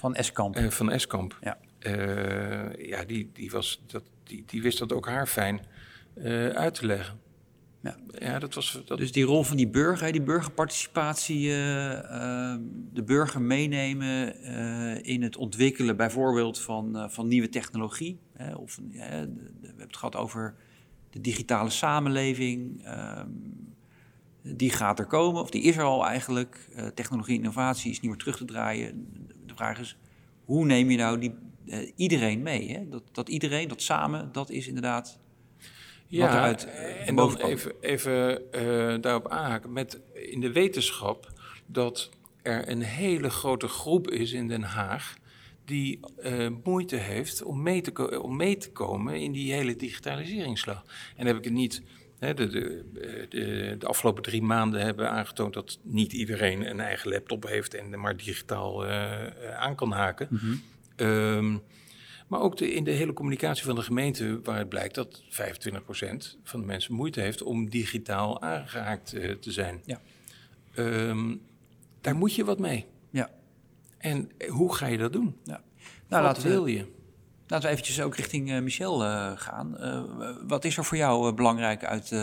van 0.00 0.14
Eskamp. 0.14 0.58
Uh, 0.58 0.70
van 0.70 0.90
Eskamp. 0.90 1.38
Ja, 1.40 1.58
uh, 1.80 2.86
ja 2.86 3.04
die, 3.04 3.30
die, 3.32 3.50
was, 3.50 3.82
dat, 3.86 4.02
die, 4.24 4.44
die 4.46 4.62
wist 4.62 4.78
dat 4.78 4.92
ook 4.92 5.06
haar 5.06 5.26
fijn 5.26 5.60
uh, 6.14 6.48
uit 6.48 6.74
te 6.74 6.86
leggen. 6.86 7.20
Ja. 7.82 7.96
ja, 8.18 8.38
dat 8.38 8.54
was. 8.54 8.82
Dat... 8.84 8.98
Dus 8.98 9.12
die 9.12 9.24
rol 9.24 9.42
van 9.42 9.56
die 9.56 9.68
burger, 9.68 10.12
die 10.12 10.22
burgerparticipatie, 10.22 11.48
de 11.48 13.02
burger 13.04 13.42
meenemen 13.42 14.44
in 15.04 15.22
het 15.22 15.36
ontwikkelen 15.36 15.96
bijvoorbeeld 15.96 16.60
van, 16.60 17.10
van 17.10 17.28
nieuwe 17.28 17.48
technologie. 17.48 18.18
Hè, 18.32 18.54
of, 18.54 18.80
we 18.90 18.98
hebben 18.98 19.86
het 19.86 19.96
gehad 19.96 20.16
over 20.16 20.54
de 21.10 21.20
digitale 21.20 21.70
samenleving. 21.70 22.84
Ehm, 22.84 23.28
die 24.42 24.70
gaat 24.70 24.98
er 24.98 25.06
komen, 25.06 25.42
of 25.42 25.50
die 25.50 25.62
is 25.62 25.76
er 25.76 25.84
al 25.84 26.06
eigenlijk. 26.06 26.68
technologie 26.94 27.36
innovatie 27.36 27.90
is 27.90 28.00
niet 28.00 28.10
meer 28.10 28.20
terug 28.20 28.36
te 28.36 28.44
draaien 28.44 29.06
vraag 29.60 29.78
is, 29.78 29.96
hoe 30.44 30.64
neem 30.64 30.90
je 30.90 30.96
nou 30.96 31.18
die, 31.18 31.34
iedereen 31.96 32.42
mee? 32.42 32.70
Hè? 32.70 32.88
Dat, 32.88 33.02
dat 33.12 33.28
iedereen, 33.28 33.68
dat 33.68 33.82
samen, 33.82 34.32
dat 34.32 34.50
is 34.50 34.66
inderdaad 34.66 35.18
ja, 36.10 36.48
uh, 36.48 37.08
En 37.08 37.14
dan 37.14 37.36
even, 37.36 37.72
even 37.80 38.42
uh, 38.54 38.94
daarop 39.00 39.28
aanhaken. 39.28 39.72
Met 39.72 40.00
in 40.14 40.40
de 40.40 40.52
wetenschap 40.52 41.32
dat 41.66 42.10
er 42.42 42.68
een 42.68 42.82
hele 42.82 43.30
grote 43.30 43.68
groep 43.68 44.10
is 44.10 44.32
in 44.32 44.48
Den 44.48 44.62
Haag 44.62 45.18
die 45.64 46.00
moeite 46.64 46.96
heeft 46.96 47.42
om 47.42 47.62
mee, 47.62 47.80
te 47.80 48.20
om 48.22 48.36
mee 48.36 48.56
te 48.56 48.72
komen 48.72 49.14
in 49.14 49.32
die 49.32 49.52
hele 49.52 49.76
digitaliseringsslag. 49.76 50.82
En 51.10 51.16
dan 51.16 51.26
heb 51.26 51.36
ik 51.36 51.44
het 51.44 51.52
niet 51.52 51.82
de, 52.20 52.34
de, 52.34 52.84
de, 53.28 53.76
de, 53.78 53.86
afgelopen 53.86 54.22
drie 54.22 54.42
maanden 54.42 54.80
hebben 54.80 55.10
aangetoond 55.10 55.54
dat 55.54 55.78
niet 55.82 56.12
iedereen 56.12 56.70
een 56.70 56.80
eigen 56.80 57.10
laptop 57.10 57.46
heeft 57.46 57.74
en 57.74 58.00
maar 58.00 58.16
digitaal 58.16 58.86
uh, 58.86 59.26
aan 59.56 59.74
kan 59.74 59.92
haken. 59.92 60.26
Mm 60.30 60.38
-hmm. 60.38 61.06
um, 61.06 61.62
maar 62.30 62.40
ook 62.40 62.56
de, 62.56 62.72
in 62.72 62.84
de 62.84 62.90
hele 62.90 63.12
communicatie 63.12 63.64
van 63.64 63.74
de 63.74 63.82
gemeente, 63.82 64.40
waar 64.42 64.58
het 64.58 64.68
blijkt 64.68 64.94
dat 64.94 65.22
25% 65.22 65.26
van 66.42 66.60
de 66.60 66.66
mensen 66.66 66.94
moeite 66.94 67.20
heeft 67.20 67.42
om 67.42 67.70
digitaal 67.70 68.42
aangehaakt 68.42 69.14
uh, 69.14 69.32
te 69.32 69.52
zijn. 69.52 69.80
Ja. 69.84 70.00
Um, 70.76 71.42
daar 72.00 72.16
moet 72.16 72.34
je 72.34 72.44
wat 72.44 72.58
mee. 72.58 72.86
Ja. 73.10 73.30
En 73.98 74.30
hoe 74.48 74.74
ga 74.74 74.86
je 74.86 74.98
dat 74.98 75.12
doen? 75.12 75.36
Ja. 75.44 75.62
Nou, 76.08 76.22
wat 76.22 76.42
wil 76.42 76.66
je? 76.66 76.86
Laten 77.46 77.66
we 77.66 77.72
eventjes 77.72 78.00
ook 78.00 78.16
richting 78.16 78.50
uh, 78.50 78.60
Michel 78.60 79.04
uh, 79.04 79.32
gaan. 79.34 79.76
Wat 80.46 80.64
is 80.64 80.76
er 80.76 80.84
voor 80.84 80.96
jou 80.96 81.32
belangrijk 81.32 81.84
uit 81.84 82.14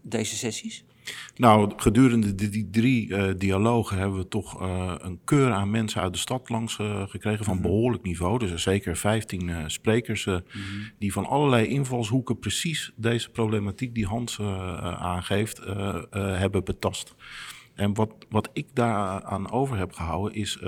deze 0.00 0.36
sessies? 0.36 0.84
Nou, 1.36 1.72
gedurende 1.76 2.34
die, 2.34 2.70
drie 2.70 3.36
dialogen 3.36 3.98
hebben 3.98 4.18
we 4.18 4.28
toch 4.28 4.60
een 5.00 5.20
keur 5.24 5.52
aan 5.52 5.70
mensen 5.70 6.00
uit 6.00 6.12
de 6.12 6.18
stad 6.18 6.48
langs 6.48 6.74
gekregen 7.06 7.44
van 7.44 7.54
-hmm. 7.54 7.62
behoorlijk 7.62 8.02
niveau. 8.02 8.38
Dus 8.38 8.50
er 8.50 8.58
zeker 8.58 8.96
15 8.96 9.70
sprekers 9.70 10.26
mm 10.26 10.42
-hmm. 10.50 10.90
die 10.98 11.12
van 11.12 11.26
allerlei 11.26 11.66
invalshoeken 11.66 12.38
precies 12.38 12.92
deze 12.96 13.30
problematiek 13.30 13.94
die 13.94 14.06
Hans 14.06 14.40
aangeeft 14.98 15.60
hebben 16.10 16.64
betast. 16.64 17.14
En 17.74 17.94
wat, 17.94 18.10
wat 18.28 18.50
ik 18.52 18.66
daar 18.72 19.22
aan 19.22 19.50
over 19.50 19.78
heb 19.78 19.92
gehouden 19.92 20.34
is 20.34 20.58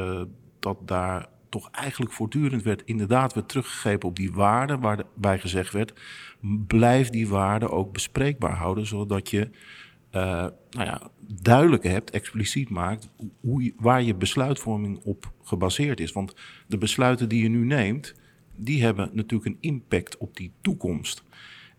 dat 0.59 0.79
daar 0.85 1.29
toch 1.55 1.71
eigenlijk 1.71 2.13
voortdurend 2.13 2.63
werd 2.63 2.83
inderdaad 2.85 3.35
weer 3.35 3.47
teruggegrepen 3.47 4.09
op 4.09 4.17
die 4.17 4.33
waarden, 4.33 4.81
waarbij 4.81 5.39
gezegd 5.39 5.73
werd, 5.73 5.93
blijf 6.67 7.11
die 7.11 7.29
waarden 7.29 7.71
ook 7.71 7.93
bespreekbaar 7.93 8.57
houden, 8.57 8.87
zodat 8.87 9.31
je 9.31 9.41
uh, 9.41 9.51
nou 10.15 10.53
ja, 10.71 11.11
duidelijk 11.43 11.83
hebt, 11.83 12.11
expliciet 12.11 12.69
maakt, 12.69 13.09
hoe, 13.41 13.73
waar 13.77 14.03
je 14.03 14.15
besluitvorming 14.15 15.01
op 15.05 15.33
gebaseerd 15.43 16.01
is. 16.01 16.13
Want 16.13 16.35
de 16.67 16.79
besluiten 16.79 17.29
die 17.29 17.43
je 17.43 17.49
nu 17.49 17.65
neemt, 17.65 18.15
die 18.57 18.83
hebben 18.83 19.11
natuurlijk 19.13 19.51
een 19.51 19.71
impact 19.71 20.17
op 20.17 20.37
die 20.37 20.53
toekomst. 20.61 21.23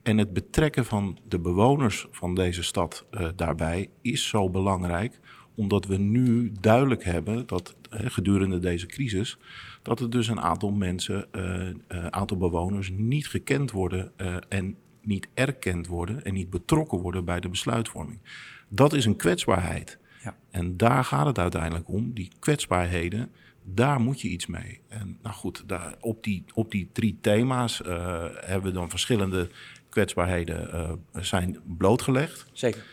En 0.04 0.18
het 0.18 0.34
betrekken 0.34 0.86
van 0.86 1.18
de 1.27 1.39
bewoners 1.39 2.08
van 2.12 2.36
deze 2.36 2.63
stad 2.63 3.06
uh, 3.12 3.27
daarbij 3.36 3.89
is 4.01 4.27
zo 4.27 4.50
belangrijk, 4.50 5.20
omdat 5.56 5.86
we 5.86 5.98
nu 5.98 6.51
duidelijk 6.60 7.04
hebben 7.04 7.48
dat 7.48 7.75
gedurende 7.89 8.60
deze 8.60 8.86
crisis, 8.86 9.38
dat 9.82 10.00
er 10.00 10.10
dus 10.10 10.27
een 10.27 10.42
aantal 10.42 10.72
mensen, 10.72 11.27
een 11.32 12.13
aantal 12.13 12.38
bewoners 12.38 12.92
niet 12.96 13.27
gekend 13.27 13.72
worden 13.72 14.12
en 14.50 14.77
niet 15.06 15.28
erkend 15.34 15.88
worden 15.88 16.24
en 16.24 16.34
niet 16.34 16.50
betrokken 16.50 17.00
worden 17.00 17.26
bij 17.26 17.40
de 17.40 17.50
besluitvorming. 17.50 18.20
Dat 18.68 18.94
is 18.94 19.06
een 19.06 19.16
kwetsbaarheid. 19.16 19.98
Ja. 20.24 20.36
En 20.52 20.78
daar 20.78 21.04
gaat 21.04 21.26
het 21.26 21.40
uiteindelijk 21.40 21.90
om, 21.90 22.14
die 22.14 22.32
kwetsbaarheden, 22.40 23.32
daar 23.64 24.00
moet 24.00 24.22
je 24.22 24.28
iets 24.28 24.46
mee. 24.46 24.82
En 24.88 25.18
nou 25.22 25.36
goed, 25.36 25.64
daar, 25.68 25.96
op, 26.00 26.24
die, 26.24 26.44
op 26.54 26.72
die 26.72 26.90
drie 26.92 27.18
thema's 27.22 27.82
uh, 27.82 28.26
hebben 28.36 28.72
we 28.72 28.78
dan 28.78 28.90
verschillende 28.90 29.50
kwetsbaarheden 29.90 30.70
uh, 30.74 31.22
zijn 31.22 31.60
blootgelegd. 31.78 32.46
Zeker. 32.52 32.84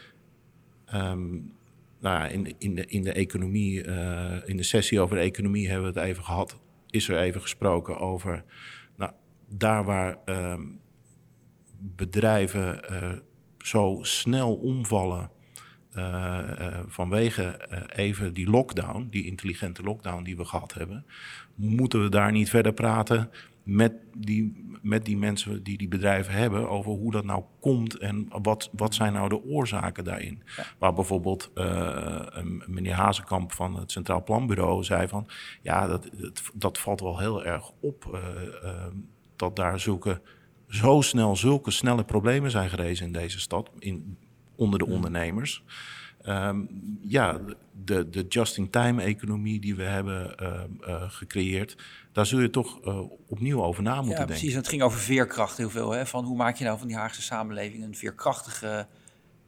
Um, 0.94 1.52
nou, 2.00 2.28
in, 2.28 2.54
in, 2.58 2.74
de, 2.74 2.86
in 2.86 3.02
de 3.02 3.12
economie, 3.12 3.82
in 4.44 4.56
de 4.56 4.62
sessie 4.62 5.00
over 5.00 5.16
de 5.16 5.22
economie 5.22 5.68
hebben 5.68 5.92
we 5.92 6.00
het 6.00 6.08
even 6.08 6.24
gehad. 6.24 6.58
Is 6.90 7.08
er 7.08 7.18
even 7.18 7.40
gesproken 7.40 7.98
over 7.98 8.44
nou, 8.96 9.12
daar 9.48 9.84
waar 9.84 10.18
ehm, 10.24 10.62
bedrijven 11.96 12.80
zo 13.58 13.98
snel 14.02 14.54
omvallen 14.54 15.30
uh, 15.96 16.38
uh, 16.60 16.78
vanwege 16.86 17.68
uh, 17.70 17.78
even 18.06 18.34
die 18.34 18.50
lockdown, 18.50 19.06
die 19.10 19.26
intelligente 19.26 19.82
lockdown 19.82 20.22
die 20.22 20.36
we 20.36 20.44
gehad 20.44 20.74
hebben, 20.74 21.06
moeten 21.54 22.02
we 22.02 22.08
daar 22.08 22.32
niet 22.32 22.50
verder 22.50 22.72
praten 22.72 23.30
met 23.62 23.92
die, 24.16 24.76
met 24.82 25.04
die 25.04 25.16
mensen 25.16 25.62
die 25.62 25.78
die 25.78 25.88
bedrijven 25.88 26.34
hebben 26.34 26.68
over 26.68 26.92
hoe 26.92 27.12
dat 27.12 27.24
nou 27.24 27.42
komt 27.60 27.98
en 27.98 28.28
wat, 28.42 28.70
wat 28.72 28.94
zijn 28.94 29.12
nou 29.12 29.28
de 29.28 29.44
oorzaken 29.44 30.04
daarin. 30.04 30.42
Ja. 30.56 30.64
Waar 30.78 30.94
bijvoorbeeld 30.94 31.50
meneer 32.66 32.94
Hazekamp 32.94 33.52
van 33.52 33.76
het 33.76 33.92
Centraal 33.92 34.22
Planbureau 34.22 34.84
zei 34.84 35.08
van 35.08 35.28
ja, 35.62 35.86
dat, 35.86 36.08
dat, 36.12 36.42
dat 36.54 36.78
valt 36.78 37.00
wel 37.00 37.18
heel 37.18 37.44
erg 37.44 37.70
op 37.80 38.20
dat 39.36 39.56
daar 39.56 39.80
zulke 39.80 40.20
zo 40.72 41.00
snel 41.00 41.36
zulke 41.36 41.70
snelle 41.70 42.04
problemen 42.04 42.50
zijn 42.50 42.70
gerezen 42.70 43.06
in 43.06 43.12
deze 43.12 43.40
stad, 43.40 43.70
in, 43.78 44.18
onder 44.56 44.78
de 44.78 44.86
ondernemers. 44.86 45.64
Um, 46.26 46.68
ja, 47.00 47.40
de, 47.84 48.10
de 48.10 48.26
just-in-time-economie 48.28 49.60
die 49.60 49.74
we 49.74 49.82
hebben 49.82 50.34
uh, 50.42 50.62
uh, 50.88 51.02
gecreëerd, 51.10 51.76
daar 52.12 52.26
zul 52.26 52.40
je 52.40 52.50
toch 52.50 52.84
uh, 52.84 53.00
opnieuw 53.28 53.62
over 53.62 53.82
na 53.82 53.94
moeten 53.94 54.10
ja, 54.10 54.16
denken. 54.16 54.34
Precies, 54.34 54.54
het 54.54 54.68
ging 54.68 54.82
over 54.82 54.98
veerkracht 54.98 55.56
heel 55.56 55.70
veel. 55.70 55.90
Hè? 55.90 56.06
Van 56.06 56.24
hoe 56.24 56.36
maak 56.36 56.56
je 56.56 56.64
nou 56.64 56.78
van 56.78 56.86
die 56.86 56.96
Haagse 56.96 57.22
samenleving 57.22 57.84
een 57.84 57.94
veerkrachtige 57.94 58.86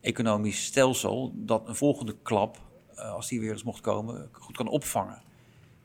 economisch 0.00 0.64
stelsel 0.64 1.32
dat 1.36 1.68
een 1.68 1.74
volgende 1.74 2.16
klap, 2.22 2.60
als 2.94 3.28
die 3.28 3.40
weer 3.40 3.52
eens 3.52 3.62
mocht 3.62 3.80
komen, 3.80 4.28
goed 4.32 4.56
kan 4.56 4.68
opvangen. 4.68 5.22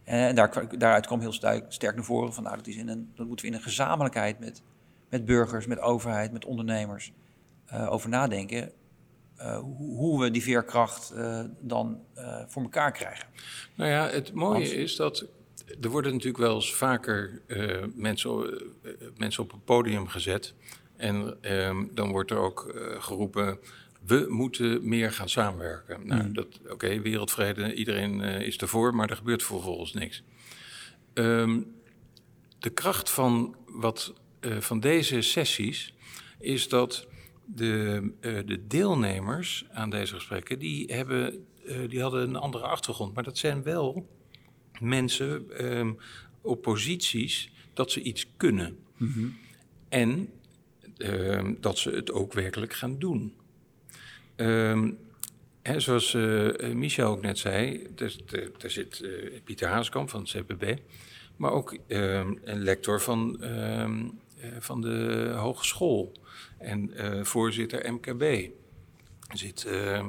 En 0.03 0.36
daar, 0.36 0.77
daaruit 0.77 1.05
kwam 1.05 1.19
heel 1.19 1.34
sterk 1.67 1.96
naar 1.96 2.03
voren 2.03 2.34
van 2.34 2.43
nou, 2.43 2.55
dat, 2.55 2.67
is 2.67 2.75
in 2.75 2.88
een, 2.88 3.12
dat 3.15 3.27
moeten 3.27 3.46
we 3.46 3.51
in 3.51 3.58
een 3.58 3.63
gezamenlijkheid 3.63 4.39
met, 4.39 4.62
met 5.09 5.25
burgers, 5.25 5.65
met 5.65 5.79
overheid, 5.79 6.31
met 6.31 6.45
ondernemers 6.45 7.11
over 7.71 8.09
nadenken. 8.09 8.71
Uh, 9.41 9.59
hoe 9.77 10.21
we 10.21 10.31
die 10.31 10.41
veerkracht 10.41 11.13
uh, 11.15 11.43
dan 11.59 11.99
voor 12.47 12.61
elkaar 12.61 12.91
krijgen. 12.91 13.27
Nou 13.75 13.89
ja, 13.89 14.07
het 14.07 14.33
mooie 14.33 14.75
is 14.75 14.95
dat 14.95 15.25
er 15.81 15.89
worden 15.89 16.11
natuurlijk 16.11 16.43
wel 16.43 16.55
eens 16.55 16.73
vaker 16.73 17.41
mensen, 17.95 18.61
mensen 19.17 19.43
op 19.43 19.53
een 19.53 19.63
podium 19.63 20.07
gezet. 20.07 20.53
En 20.97 21.37
ehm, 21.41 21.85
dan 21.91 22.11
wordt 22.11 22.31
er 22.31 22.37
ook 22.37 22.73
geroepen, 22.99 23.59
we 24.05 24.25
moeten 24.29 24.87
meer 24.87 25.11
gaan 25.11 25.29
samenwerken. 25.29 26.07
Nou, 26.07 26.23
mm. 26.23 26.33
dat, 26.33 26.59
oké, 26.69 27.01
wereldvrede, 27.01 27.73
iedereen 27.73 28.21
is 28.21 28.57
ervoor, 28.57 28.95
maar 28.95 29.09
er 29.09 29.15
gebeurt 29.15 29.43
vervolgens 29.43 29.93
niks. 29.93 30.23
Um, 31.13 31.75
de 32.59 32.69
kracht 32.69 33.09
van, 33.09 33.55
wat, 33.65 34.13
van 34.60 34.79
deze 34.79 35.22
sessies 35.22 35.93
is 36.39 36.67
dat 36.67 37.08
de, 37.55 38.01
uh, 38.22 38.39
de 38.46 38.67
deelnemers 38.67 39.65
aan 39.72 39.89
deze 39.89 40.15
gesprekken, 40.15 40.60
die, 40.60 40.93
hebben, 40.93 41.46
uh, 41.65 41.89
die 41.89 42.01
hadden 42.01 42.22
een 42.22 42.36
andere 42.36 42.65
achtergrond. 42.65 43.13
Maar 43.13 43.24
dat 43.24 43.38
zijn 43.38 43.63
wel 43.63 44.10
mensen 44.79 45.65
um, 45.65 45.98
op 46.41 46.62
posities 46.62 47.51
dat 47.74 47.91
ze 47.91 48.01
iets 48.01 48.27
kunnen. 48.38 48.77
Mm 48.98 49.12
-hmm. 49.12 49.38
En 49.89 50.29
um, 50.98 51.58
dat 51.62 51.77
ze 51.77 51.89
het 51.89 52.12
ook 52.12 52.34
werkelijk 52.34 52.74
gaan 52.74 53.00
doen. 53.00 53.34
Um, 54.36 54.98
hè, 55.62 55.79
zoals 55.79 56.13
uh, 56.13 56.74
Michel 56.74 57.12
ook 57.12 57.22
net 57.22 57.38
zei, 57.38 57.88
daar 57.96 58.72
zit 58.72 59.03
Pieter 59.43 59.67
Haaskamp 59.67 60.10
van 60.10 60.19
het 60.19 60.29
CPB, 60.29 60.77
maar 61.36 61.51
ook 61.51 61.77
een 61.88 62.63
lector 62.63 63.01
van, 63.01 63.39
van 64.60 64.82
de 64.82 65.34
hogeschool 65.38 66.12
en 66.60 66.91
uh, 66.95 67.23
voorzitter 67.23 67.93
MKB 67.93 68.49
zit 69.34 69.65
uh, 69.67 69.93
uh, 69.93 70.04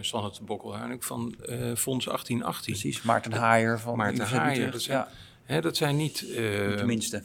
Sanne 0.00 0.30
de 0.30 0.44
Bokkelhuinik 0.44 1.02
van 1.02 1.34
uh, 1.40 1.56
Fonds 1.56 2.04
1818. 2.04 2.72
Precies, 2.72 3.02
Maarten 3.02 3.32
Haaier 3.32 3.80
van 3.80 3.96
Maarten 3.96 4.26
Haaier, 4.26 4.70
dat 4.70 4.82
zijn, 4.82 4.98
ja. 4.98 5.08
hè, 5.44 5.60
dat 5.60 5.76
zijn 5.76 5.96
niet... 5.96 6.22
niet 6.22 6.32
de 6.78 6.82
minste. 6.86 7.22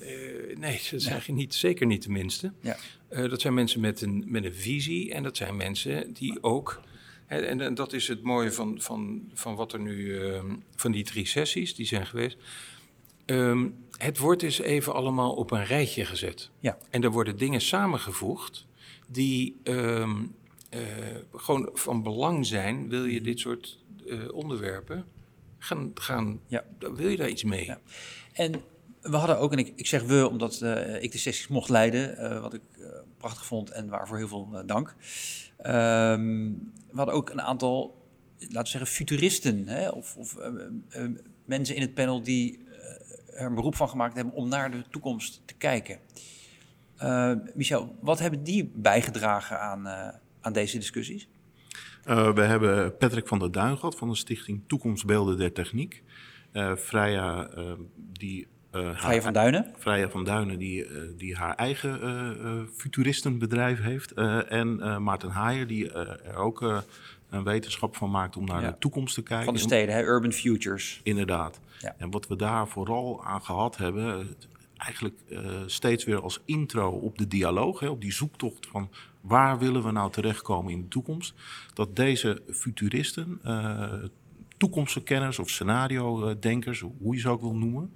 nee, 0.57 0.81
dat 0.91 1.01
zijn 1.01 1.23
niet, 1.27 1.53
zeker 1.53 1.85
niet 1.85 2.03
de 2.03 2.09
minste. 2.11 2.51
Ja. 2.59 2.77
dat 3.09 3.41
zijn 3.41 3.53
mensen 3.53 3.79
met 3.79 4.01
een, 4.01 4.23
met 4.27 4.45
een 4.45 4.53
visie 4.53 5.13
en 5.13 5.23
dat 5.23 5.37
zijn 5.37 5.55
mensen 5.55 6.13
die 6.13 6.43
ook... 6.43 6.81
Hè, 7.25 7.39
en, 7.39 7.61
en, 7.61 7.75
dat 7.75 7.93
is 7.93 8.07
het 8.07 8.21
mooie 8.21 8.51
van, 8.51 8.81
van, 8.81 9.29
van 9.33 9.55
wat 9.55 9.73
er 9.73 9.79
nu... 9.79 10.21
Van 10.75 10.91
die 10.91 11.03
drie 11.03 11.25
sessies 11.25 11.75
die 11.75 11.85
zijn 11.85 12.05
geweest... 12.05 12.37
Um, 13.25 13.75
het 13.97 14.17
wordt 14.17 14.41
dus 14.41 14.59
even 14.59 14.93
allemaal 14.93 15.33
op 15.33 15.51
een 15.51 15.65
rijtje 15.65 16.05
gezet. 16.05 16.49
Ja. 16.59 16.77
En 16.89 17.03
er 17.03 17.11
worden 17.11 17.37
dingen 17.37 17.61
samengevoegd 17.61 18.65
die 19.07 19.59
um, 19.63 20.35
uh, 20.69 20.81
gewoon 21.33 21.69
van 21.73 22.03
belang 22.03 22.45
zijn. 22.45 22.89
Wil 22.89 23.05
je 23.05 23.21
dit 23.21 23.39
soort 23.39 23.83
uh, 24.05 24.33
onderwerpen 24.33 25.05
gaan, 25.57 25.91
gaan 25.93 26.39
ja. 26.47 26.63
wil 26.79 27.07
je 27.07 27.17
daar 27.17 27.29
iets 27.29 27.43
mee? 27.43 27.65
Ja. 27.65 27.79
En 28.33 28.53
we 29.01 29.15
hadden 29.15 29.39
ook, 29.39 29.51
en 29.51 29.57
ik, 29.57 29.73
ik 29.75 29.87
zeg 29.87 30.03
we 30.03 30.29
omdat 30.29 30.61
uh, 30.63 31.03
ik 31.03 31.11
de 31.11 31.17
sessies 31.17 31.47
mocht 31.47 31.69
leiden, 31.69 32.41
wat 32.41 32.53
ik 32.53 32.61
prachtig 33.17 33.45
vond 33.45 33.69
en 33.69 33.89
waarvoor 33.89 34.17
heel 34.17 34.27
veel 34.27 34.63
dank. 34.65 34.95
Um, 35.57 36.71
we 36.91 36.97
hadden 36.97 37.15
ook 37.15 37.29
een 37.29 37.41
aantal, 37.41 38.05
laten 38.39 38.61
we 38.61 38.67
zeggen, 38.67 38.89
futuristen 38.89 39.67
hè, 39.67 39.89
of, 39.89 40.15
of 40.15 40.37
mensen 41.45 41.75
in 41.75 41.81
het 41.81 41.93
panel 41.93 42.23
die 42.23 42.64
er 43.35 43.45
een 43.45 43.55
beroep 43.55 43.75
van 43.75 43.89
gemaakt 43.89 44.15
hebben 44.15 44.33
om 44.33 44.47
naar 44.47 44.71
de 44.71 44.83
toekomst 44.89 45.41
te 45.45 45.53
kijken. 45.53 45.99
Uh, 47.03 47.31
Michel, 47.53 47.95
wat 48.01 48.19
hebben 48.19 48.43
die 48.43 48.71
bijgedragen 48.73 49.59
aan, 49.59 49.87
uh, 49.87 50.07
aan 50.41 50.53
deze 50.53 50.77
discussies? 50.77 51.27
Uh, 52.07 52.33
we 52.33 52.41
hebben 52.41 52.97
Patrick 52.97 53.27
van 53.27 53.39
der 53.39 53.51
Duin 53.51 53.77
gehad 53.77 53.95
van 53.95 54.09
de 54.09 54.15
stichting 54.15 54.61
Toekomstbeelden 54.67 55.37
der 55.37 55.51
Techniek. 55.51 56.03
Freya, 56.77 57.49
die... 57.97 58.47
Freya 58.71 59.21
van 59.21 59.33
Duinen? 59.33 59.73
Freya 59.77 60.09
van 60.09 60.23
Duinen, 60.23 60.59
die, 60.59 60.87
die 61.17 61.35
haar 61.35 61.55
eigen 61.55 62.69
futuristenbedrijf 62.75 63.81
heeft. 63.81 64.11
en 64.11 65.03
Maarten 65.03 65.29
Haaier, 65.29 65.67
die 65.67 65.91
er 65.91 66.35
ook 66.35 66.83
een 67.35 67.43
wetenschap 67.43 67.95
van 67.95 68.11
maakt 68.11 68.37
om 68.37 68.45
naar 68.45 68.61
de 68.61 68.77
toekomst 68.79 69.15
te 69.15 69.23
kijken. 69.23 69.45
Van 69.45 69.53
de 69.53 69.59
steden, 69.59 69.95
hè? 69.95 70.03
Urban 70.03 70.31
Futures. 70.31 70.99
Inderdaad. 71.03 71.59
Ja. 71.79 71.95
En 71.97 72.11
wat 72.11 72.27
we 72.27 72.35
daar 72.35 72.67
vooral 72.67 73.23
aan 73.23 73.41
gehad 73.41 73.77
hebben, 73.77 74.35
eigenlijk 74.77 75.15
uh, 75.29 75.39
steeds 75.65 76.03
weer 76.03 76.21
als 76.21 76.41
intro 76.45 76.89
op 76.89 77.17
de 77.17 77.27
dialoog, 77.27 77.79
hè, 77.79 77.87
op 77.87 78.01
die 78.01 78.13
zoektocht 78.13 78.67
van 78.67 78.89
waar 79.21 79.59
willen 79.59 79.83
we 79.83 79.91
nou 79.91 80.11
terechtkomen 80.11 80.71
in 80.71 80.81
de 80.81 80.87
toekomst, 80.87 81.33
dat 81.73 81.95
deze 81.95 82.41
futuristen, 82.51 83.39
uh, 83.45 83.93
toekomstverkenners 84.57 85.39
of 85.39 85.49
scenario-denkers, 85.49 86.79
hoe 86.79 87.15
je 87.15 87.21
ze 87.21 87.29
ook 87.29 87.41
wil 87.41 87.55
noemen, 87.55 87.95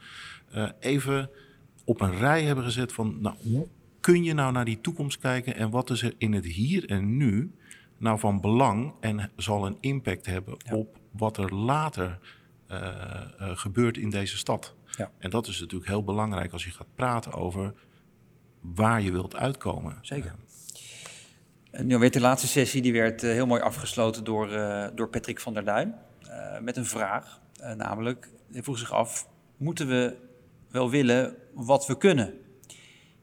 uh, 0.56 0.69
even 0.80 1.30
op 1.86 2.02
een 2.02 2.17
rij 2.17 2.43
hebben 2.43 2.63
gezet 2.63 2.93
van 2.93 3.21
nou, 3.21 3.36
hoe 3.43 3.67
kun 3.99 4.23
je 4.23 4.34
nou 4.34 4.52
naar 4.52 4.65
die 4.65 4.82
toekomst 4.82 5.19
kijken 5.19 5.56
en 5.56 5.69
wat 5.69 5.89
is 5.89 6.02
er 6.02 6.13
in 6.17 6.34
het 6.34 6.45
hier 6.45 6.89
en 6.89 7.17
nu 7.17 7.52
nou 8.00 8.20
van 8.20 8.42
belang 8.42 8.94
en 9.00 9.32
zal 9.36 9.66
een 9.66 9.78
impact 9.80 10.26
hebben 10.26 10.58
op 10.72 10.98
wat 11.12 11.38
er 11.38 11.56
later 11.56 12.20
uh, 12.72 12.78
uh, 12.78 13.58
gebeurt 13.58 13.98
in 13.98 14.10
deze 14.10 14.38
stad. 14.38 14.76
Ja. 14.86 15.12
En 15.18 15.30
dat 15.30 15.48
is 15.48 15.60
natuurlijk 15.60 15.90
heel 15.90 16.04
belangrijk 16.04 16.54
als 16.54 16.66
je 16.66 16.72
gaat 16.72 16.96
praten 16.96 17.34
over 17.34 17.74
waar 18.62 19.02
je 19.02 19.12
wilt 19.12 19.36
uitkomen. 19.36 19.98
Zeker. 20.02 20.36
En 21.72 21.88
nu 21.88 21.98
werd 21.98 22.14
de 22.14 22.20
laatste 22.20 22.48
sessie 22.48 22.82
die 22.82 22.94
werd 22.94 23.22
heel 23.22 23.46
mooi 23.46 23.62
afgesloten 23.62 24.24
door, 24.24 24.48
door 24.96 25.10
Patrick 25.10 25.40
van 25.40 25.54
der 25.54 25.66
Duin. 25.66 25.96
met 26.62 26.78
een 26.78 26.86
vraag, 26.86 27.42
namelijk, 27.78 28.30
hij 28.52 28.64
vroeg 28.64 28.78
zich 28.78 28.92
af, 28.92 29.28
moeten 29.58 29.88
we 29.88 30.16
wel 30.70 30.90
willen 30.90 31.36
wat 31.54 31.88
we 31.88 31.98
kunnen? 31.98 32.34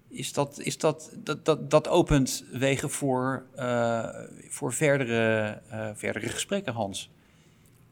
Is 0.08 0.32
dat, 0.32 0.60
is 0.60 0.78
dat, 0.78 1.12
dat, 1.14 1.44
dat, 1.44 1.70
dat 1.70 1.88
opent 1.88 2.44
wegen 2.52 2.90
voor, 2.90 3.46
uh, 3.56 4.08
voor 4.48 4.72
verdere, 4.72 5.60
uh, 5.72 5.90
verdere 5.94 6.28
gesprekken, 6.28 6.72
Hans? 6.72 7.10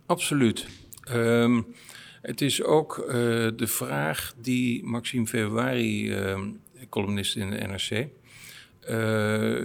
Absoluut. 0.06 0.66
Um, 1.10 1.74
het 2.22 2.40
is 2.40 2.62
ook 2.62 2.98
uh, 2.98 3.14
de 3.56 3.66
vraag 3.66 4.34
die 4.36 4.84
Maxime 4.84 5.26
Februari, 5.26 6.12
ehm, 6.14 6.50
columnist 6.88 7.36
in 7.36 7.50
de 7.50 7.56
NRC, 7.56 8.08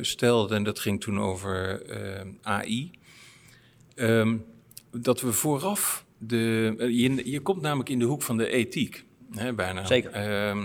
stelde, 0.06 0.56
en 0.56 0.64
dat 0.64 0.80
ging 0.80 1.02
toen 1.02 1.20
over 1.20 1.82
AI. 2.42 2.92
Um, 3.96 4.46
dat 4.92 5.22
we 5.22 5.34
vooraf 5.34 6.06
de. 6.18 6.76
Je, 6.78 7.30
je 7.32 7.40
komt 7.40 7.62
namelijk 7.62 7.90
in 7.90 8.00
de 8.00 8.06
hoek 8.06 8.22
van 8.22 8.38
de 8.38 8.50
ethiek, 8.50 9.06
hè, 9.32 9.54
bijna. 9.54 9.86
Zeker. 9.86 10.56
Uh, 10.56 10.64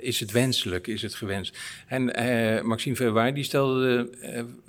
is 0.00 0.20
het 0.20 0.30
wenselijk, 0.30 0.86
is 0.86 1.02
het 1.02 1.14
gewenst? 1.14 1.58
En 1.86 2.22
uh, 2.22 2.62
Maxime 2.62 2.96
Verwaai 2.96 3.32
die 3.32 3.44
stelde 3.44 4.10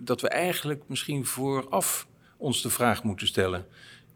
dat 0.01 0.21
we 0.21 0.29
eigenlijk 0.29 0.83
misschien 0.87 1.25
vooraf 1.25 2.07
ons 2.37 2.61
de 2.61 2.69
vraag 2.69 3.03
moeten 3.03 3.27
stellen: 3.27 3.65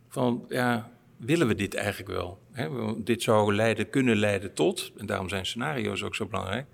van 0.09 0.45
ja, 0.49 0.91
willen 1.17 1.47
we 1.47 1.55
dit 1.55 1.75
eigenlijk 1.75 2.09
wel? 2.09 2.39
Hè? 2.51 2.69
Dit 3.03 3.21
zou 3.23 3.55
leiden, 3.55 3.89
kunnen 3.89 4.17
leiden 4.17 4.53
tot, 4.53 4.91
en 4.97 5.05
daarom 5.05 5.29
zijn 5.29 5.45
scenario's 5.45 6.03
ook 6.03 6.15
zo 6.15 6.25
belangrijk. 6.25 6.65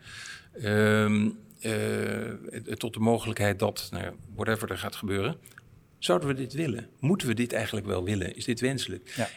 Ehm, 0.61 1.29
eh, 1.59 2.73
tot 2.73 2.93
de 2.93 2.99
mogelijkheid 2.99 3.59
dat, 3.59 3.87
nou, 3.91 4.13
whatever 4.35 4.71
er 4.71 4.77
gaat 4.77 4.95
gebeuren. 4.95 5.37
Zouden 5.97 6.27
we 6.27 6.33
dit 6.33 6.53
willen? 6.53 6.89
Moeten 6.99 7.27
we 7.27 7.33
dit 7.33 7.53
eigenlijk 7.53 7.85
wel 7.85 8.03
willen? 8.03 8.35
Is 8.35 8.45
dit 8.45 8.59
wenselijk? 8.59 9.13
Ja. 9.15 9.29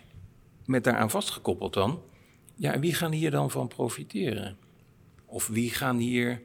Met 0.66 0.85
daaraan 0.85 1.11
vastgekoppeld 1.11 1.75
dan, 1.75 2.03
ja, 2.61 2.79
wie 2.79 2.94
gaan 2.94 3.12
hier 3.12 3.31
dan 3.31 3.51
van 3.51 3.68
profiteren? 3.68 4.57
Of 5.27 5.46
wie 5.46 5.70
gaan 5.70 5.99
hier, 5.99 6.42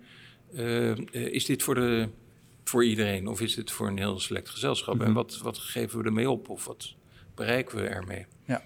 uh, 0.53 0.97
is 1.11 1.45
dit 1.45 1.63
voor, 1.63 1.75
de, 1.75 2.09
voor 2.63 2.85
iedereen 2.85 3.27
of 3.27 3.41
is 3.41 3.55
dit 3.55 3.71
voor 3.71 3.87
een 3.87 3.97
heel 3.97 4.19
select 4.19 4.49
gezelschap? 4.49 4.99
En 4.99 5.05
mhm. 5.05 5.13
wat, 5.13 5.37
wat 5.37 5.57
geven 5.57 5.99
we 5.99 6.05
ermee 6.05 6.29
op 6.29 6.49
of 6.49 6.65
wat 6.65 6.93
bereiken 7.35 7.77
we 7.77 7.87
ermee? 7.87 8.25
Ja, 8.45 8.63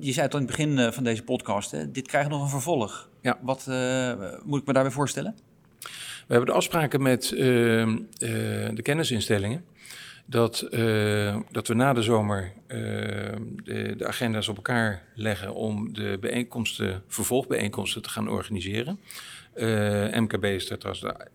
je 0.00 0.12
zei 0.12 0.26
het 0.26 0.34
aan 0.34 0.40
het 0.40 0.50
begin 0.50 0.78
eh, 0.78 0.92
van 0.92 1.04
deze 1.04 1.22
podcast, 1.22 1.70
hè? 1.70 1.90
dit 1.90 2.06
krijgt 2.06 2.30
nog 2.30 2.42
een 2.42 2.48
vervolg. 2.48 3.08
Ja. 3.20 3.38
Wat 3.42 3.66
moet 4.44 4.60
ik 4.60 4.66
me 4.66 4.72
daarbij 4.72 4.92
voorstellen? 4.92 5.34
We 5.80 6.36
hebben 6.36 6.46
de 6.46 6.52
afspraken 6.52 7.02
met 7.02 7.28
de 7.28 8.80
kennisinstellingen 8.82 9.64
dat, 10.30 10.68
uh, 10.70 11.36
dat 11.50 11.68
we 11.68 11.74
na 11.74 11.92
de 11.92 12.02
zomer 12.02 12.52
uh, 12.68 12.78
de, 13.64 13.94
de, 13.96 14.06
agenda's 14.06 14.48
op 14.48 14.56
elkaar 14.56 15.02
leggen 15.14 15.54
om 15.54 15.92
de 15.92 16.18
bijeenkomsten, 16.20 17.02
vervolgbijeenkomsten 17.06 18.02
te 18.02 18.08
gaan 18.08 18.28
organiseren. 18.28 19.00
Uh, 19.56 20.16
MKB 20.18 20.44
is 20.44 20.68
daar 20.68 20.78
trouwens, 20.78 21.28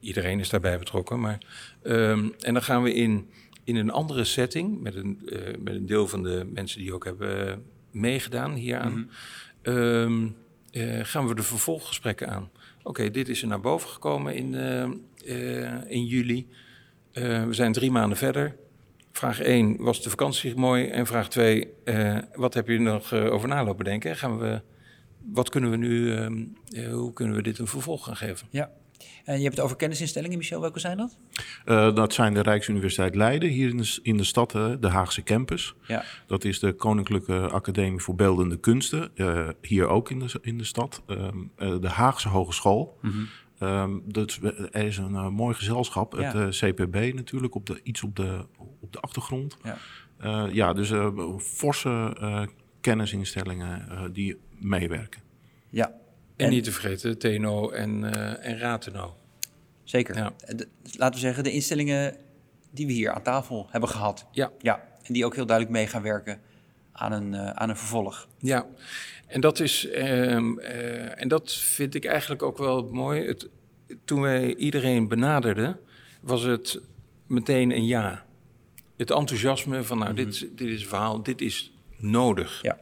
iedereen 0.00 0.40
is 0.40 0.48
daarbij 0.48 0.78
betrokken. 0.78 1.20
Maar, 1.20 1.38
um, 1.82 2.34
en 2.40 2.52
dan 2.52 2.62
gaan 2.62 2.82
we 2.82 2.94
in, 2.94 3.28
in 3.64 3.76
een 3.76 3.90
andere 3.90 4.24
setting, 4.24 4.80
met 4.80 4.94
een, 4.94 5.18
met 5.58 5.74
een 5.74 5.86
deel 5.86 6.08
van 6.08 6.22
de 6.22 6.46
mensen 6.52 6.80
die 6.80 6.94
ook 6.94 7.04
hebben 7.04 7.62
meegedaan 7.90 8.52
hieraan, 8.52 8.92
mm 8.92 9.08
-hmm. 9.62 9.76
um, 9.76 10.36
gaan 11.02 11.28
we 11.28 11.34
de 11.34 11.42
vervolggesprekken 11.42 12.28
aan. 12.28 12.50
Oké, 12.82 13.10
dit 13.10 13.28
is 13.28 13.42
er 13.42 13.48
naar 13.48 13.60
boven 13.60 13.88
gekomen 13.88 14.34
in, 14.34 14.54
in 15.88 16.06
juli. 16.06 16.46
Uh, 17.14 17.44
we 17.44 17.52
zijn 17.52 17.72
drie 17.72 17.90
maanden 17.90 18.18
verder. 18.18 18.56
Vraag 19.12 19.40
1, 19.40 19.76
was 19.78 20.02
de 20.02 20.10
vakantie 20.10 20.56
mooi? 20.56 20.86
En 20.86 21.06
vraag 21.06 21.28
2, 21.28 21.68
uh, 21.84 22.16
eh, 22.16 22.22
wat 22.34 22.54
heb 22.54 22.68
je 22.68 22.80
nog 22.80 23.12
uh, 23.12 23.32
over 23.32 23.48
nalopen 23.48 23.84
denken? 23.84 24.16
Gaan 24.16 24.38
we, 24.38 24.60
wat 25.32 25.48
kunnen 25.48 25.70
we 25.70 25.76
nu, 25.76 26.14
ehm, 26.16 26.44
hoe 26.92 27.12
kunnen 27.12 27.36
we 27.36 27.42
dit 27.42 27.58
een 27.58 27.66
vervolg 27.66 28.04
gaan 28.04 28.16
geven? 28.16 28.46
Ja, 28.50 28.70
en 29.24 29.36
je 29.36 29.42
hebt 29.42 29.56
het 29.56 29.64
over 29.64 29.76
kennisinstellingen, 29.76 30.38
Michel. 30.38 30.60
Welke 30.60 30.78
zijn 30.78 30.96
dat? 30.96 31.16
dat 31.94 32.12
zijn 32.12 32.34
de 32.34 32.40
Rijksuniversiteit 32.40 33.14
Leiden, 33.14 33.48
hier 33.48 33.68
in 33.68 33.76
de, 33.76 33.98
in 34.02 34.16
de 34.16 34.24
stad, 34.24 34.50
de 34.50 34.88
Haagse 34.88 35.22
campus. 35.22 35.74
Ja. 35.86 36.04
Dat 36.26 36.44
is 36.44 36.58
de 36.58 36.72
Koninklijke 36.72 37.48
Academie 37.50 38.00
voor 38.00 38.14
Beeldende 38.14 38.56
Kunsten, 38.56 39.10
hier 39.60 39.86
ook 39.86 40.10
in 40.10 40.18
de, 40.18 40.38
in 40.42 40.58
de 40.58 40.64
stad. 40.64 41.02
Ehm, 41.06 41.80
de 41.80 41.88
Haagse 41.88 42.28
Hogeschool. 42.28 42.98
Mm 43.00 43.10
-hmm. 43.10 43.28
Um, 43.60 44.02
dat, 44.06 44.38
er 44.72 44.84
is 44.84 44.96
een 44.96 45.12
uh, 45.12 45.28
mooi 45.28 45.54
gezelschap, 45.54 46.12
het 46.12 46.34
uh, 46.34 46.42
eh, 46.42 46.48
CPB 46.48 47.14
natuurlijk, 47.14 47.54
op 47.54 47.66
de, 47.66 47.80
iets 47.82 48.02
op 48.02 48.16
de, 48.16 48.46
op 48.80 48.92
de 48.92 49.00
achtergrond. 49.00 49.56
Ja, 49.62 49.76
uh, 50.24 50.54
ja 50.54 50.72
dus 50.72 50.92
forse 51.38 52.16
kennisinstellingen 52.80 54.12
die 54.12 54.40
meewerken. 54.58 55.22
Ja. 55.70 55.86
En, 55.86 56.46
en, 56.46 56.50
niet 56.50 56.64
te 56.64 56.72
vergeten 56.72 57.18
TNO 57.18 57.70
en, 57.70 58.12
en 58.42 58.58
Rateno. 58.58 59.16
Zeker. 59.84 60.16
Ja. 60.16 60.32
laten 60.92 61.14
we 61.14 61.26
zeggen, 61.26 61.44
de 61.44 61.52
instellingen 61.52 62.16
die 62.70 62.86
we 62.86 62.92
hier 62.92 63.12
aan 63.12 63.22
tafel 63.22 63.66
hebben 63.70 63.88
gehad. 63.88 64.26
Ja. 64.30 64.50
ja. 64.58 64.88
En 65.02 65.12
die 65.12 65.24
ook 65.24 65.34
heel 65.34 65.46
duidelijk 65.46 65.76
mee 65.76 65.86
gaan 65.86 66.02
werken 66.02 66.40
aan 66.92 67.12
een, 67.12 67.36
aan 67.36 67.68
een 67.68 67.76
vervolg. 67.76 68.28
Ja, 68.38 68.66
en 69.34 69.40
dat, 69.40 69.60
is, 69.60 69.88
ehm, 69.88 70.58
eh, 70.58 71.20
en 71.20 71.28
dat 71.28 71.52
vind 71.52 71.94
ik 71.94 72.04
eigenlijk 72.04 72.42
ook 72.42 72.58
wel 72.58 72.88
mooi. 72.92 73.26
Het, 73.26 73.48
toen 74.04 74.20
wij 74.20 74.54
iedereen 74.54 75.08
benaderden, 75.08 75.80
was 76.20 76.42
het 76.42 76.80
meteen 77.26 77.70
een 77.70 77.86
ja. 77.86 78.26
Het 78.96 79.10
enthousiasme 79.10 79.82
van, 79.82 79.98
nou, 79.98 80.14
dit, 80.14 80.40
mhm. 80.40 80.54
dit 80.54 80.68
is 80.68 80.80
een 80.82 80.88
verhaal, 80.88 81.22
dit 81.22 81.40
is 81.40 81.72
nodig. 81.96 82.62
Ja. 82.62 82.78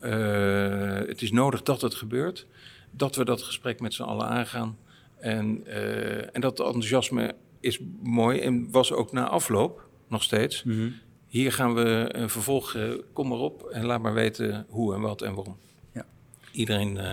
Uh, 0.00 1.08
het 1.08 1.22
is 1.22 1.30
nodig 1.30 1.62
dat 1.62 1.80
het 1.80 1.94
gebeurt, 1.94 2.46
dat 2.90 3.16
we 3.16 3.24
dat 3.24 3.42
gesprek 3.42 3.80
met 3.80 3.94
z'n 3.94 4.02
allen 4.02 4.26
aangaan. 4.26 4.78
En, 5.18 5.62
uh, 5.66 6.34
en 6.34 6.40
dat 6.40 6.60
enthousiasme 6.60 7.34
is 7.60 7.80
mooi 8.02 8.40
en 8.40 8.70
was 8.70 8.92
ook 8.92 9.12
na 9.12 9.28
afloop 9.28 9.88
nog 10.08 10.22
steeds. 10.22 10.62
Mm 10.62 10.72
-hmm. 10.72 10.94
Hier 11.26 11.52
gaan 11.52 11.74
we 11.74 12.08
een 12.08 12.30
vervolg, 12.30 12.76
kom 13.12 13.28
maar 13.28 13.38
op 13.38 13.62
en 13.62 13.84
laat 13.84 14.02
maar 14.02 14.14
weten 14.14 14.66
hoe 14.68 14.94
en 14.94 15.00
wat 15.00 15.22
en 15.22 15.34
waarom 15.34 15.56
iedereen 16.52 16.96
uh, 16.96 17.10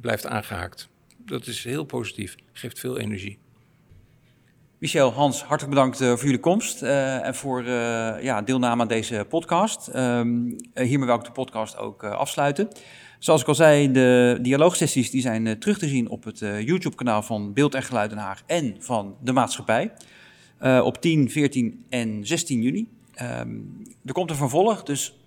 blijft 0.00 0.26
aangehaakt. 0.26 0.88
Dat 1.16 1.46
is 1.46 1.64
heel 1.64 1.84
positief, 1.84 2.36
geeft 2.52 2.78
veel 2.78 2.98
energie. 2.98 3.38
Michel, 4.78 5.12
Hans, 5.12 5.42
hartelijk 5.42 5.74
bedankt 5.74 6.00
uh, 6.00 6.08
voor 6.08 6.24
jullie 6.24 6.40
komst 6.40 6.82
uh, 6.82 7.26
en 7.26 7.34
voor 7.34 7.64
ja, 8.22 8.42
deelname 8.42 8.82
aan 8.82 8.88
deze 8.88 9.26
podcast. 9.28 9.90
Um, 9.94 10.56
hiermee 10.74 11.06
wil 11.06 11.14
ik 11.14 11.24
de 11.24 11.32
podcast 11.32 11.76
ook 11.76 12.04
afsluiten. 12.04 12.68
Zoals 13.18 13.40
ik 13.40 13.48
al 13.48 13.54
zei, 13.54 13.92
de 13.92 14.38
dialoogsessies 14.42 15.10
die 15.10 15.20
zijn 15.20 15.58
terug 15.58 15.78
te 15.78 15.88
zien 15.88 16.08
op 16.08 16.24
het 16.24 16.38
YouTube-kanaal 16.38 17.22
van 17.22 17.52
Beeld 17.52 17.74
en 17.74 17.82
Geluid 17.82 18.10
Den 18.10 18.18
Haag 18.18 18.42
en 18.46 18.76
van 18.78 19.16
de 19.22 19.32
maatschappij. 19.32 19.92
op 20.82 21.00
10, 21.00 21.30
14 21.30 21.84
en 21.88 22.26
16 22.26 22.62
juni. 22.62 22.88
Um, 23.40 23.82
er 24.04 24.12
komt 24.12 24.30
een 24.30 24.36
vervolg, 24.36 24.82
dus 24.82 25.18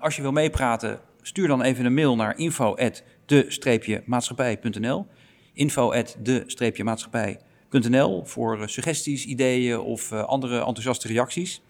als 0.00 0.16
je 0.16 0.22
wil 0.22 0.32
meepraten, 0.32 1.00
Stuur 1.26 1.48
dan 1.48 1.62
even 1.62 1.84
een 1.84 1.94
mail 1.94 2.16
naar 2.16 2.38
info@de-maatschappij.nl. 2.38 5.06
info@de-maatschappij.nl 5.52 8.24
voor 8.24 8.60
eh, 8.60 8.66
suggesties, 8.66 9.24
ideeën 9.24 9.80
of 9.80 10.10
uh, 10.10 10.24
andere 10.24 10.58
enthousiaste 10.58 11.08
reacties. 11.08 11.62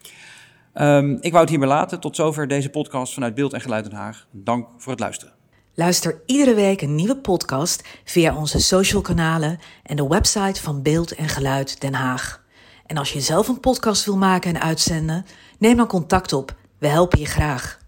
Um, 0.73 1.17
ik 1.21 1.31
wou 1.31 1.41
het 1.41 1.49
hierbij 1.49 1.67
laten. 1.67 1.99
Tot 1.99 2.15
zover 2.15 2.47
deze 2.47 2.69
podcast 2.69 3.13
vanuit 3.13 3.35
Beeld 3.35 3.53
en 3.53 3.61
Geluid 3.61 3.83
Den 3.83 3.93
Haag. 3.93 4.27
Dank 4.31 4.67
voor 4.77 4.91
het 4.91 5.01
luisteren. 5.01 5.33
Luister 5.73 6.21
iedere 6.25 6.53
week 6.53 6.81
een 6.81 6.95
nieuwe 6.95 7.17
podcast 7.17 7.87
via 8.03 8.35
onze 8.35 8.59
social 8.59 9.01
kanalen 9.01 9.59
en 9.83 9.95
de 9.95 10.07
website 10.07 10.61
van 10.61 10.81
Beeld 10.81 11.15
en 11.15 11.29
Geluid 11.29 11.81
Den 11.81 11.93
Haag. 11.93 12.43
En 12.85 12.97
als 12.97 13.13
je 13.13 13.21
zelf 13.21 13.47
een 13.47 13.59
podcast 13.59 14.05
wil 14.05 14.17
maken 14.17 14.55
en 14.55 14.61
uitzenden, 14.61 15.25
neem 15.59 15.77
dan 15.77 15.87
contact 15.87 16.33
op. 16.33 16.55
We 16.77 16.87
helpen 16.87 17.19
je 17.19 17.25
graag. 17.25 17.83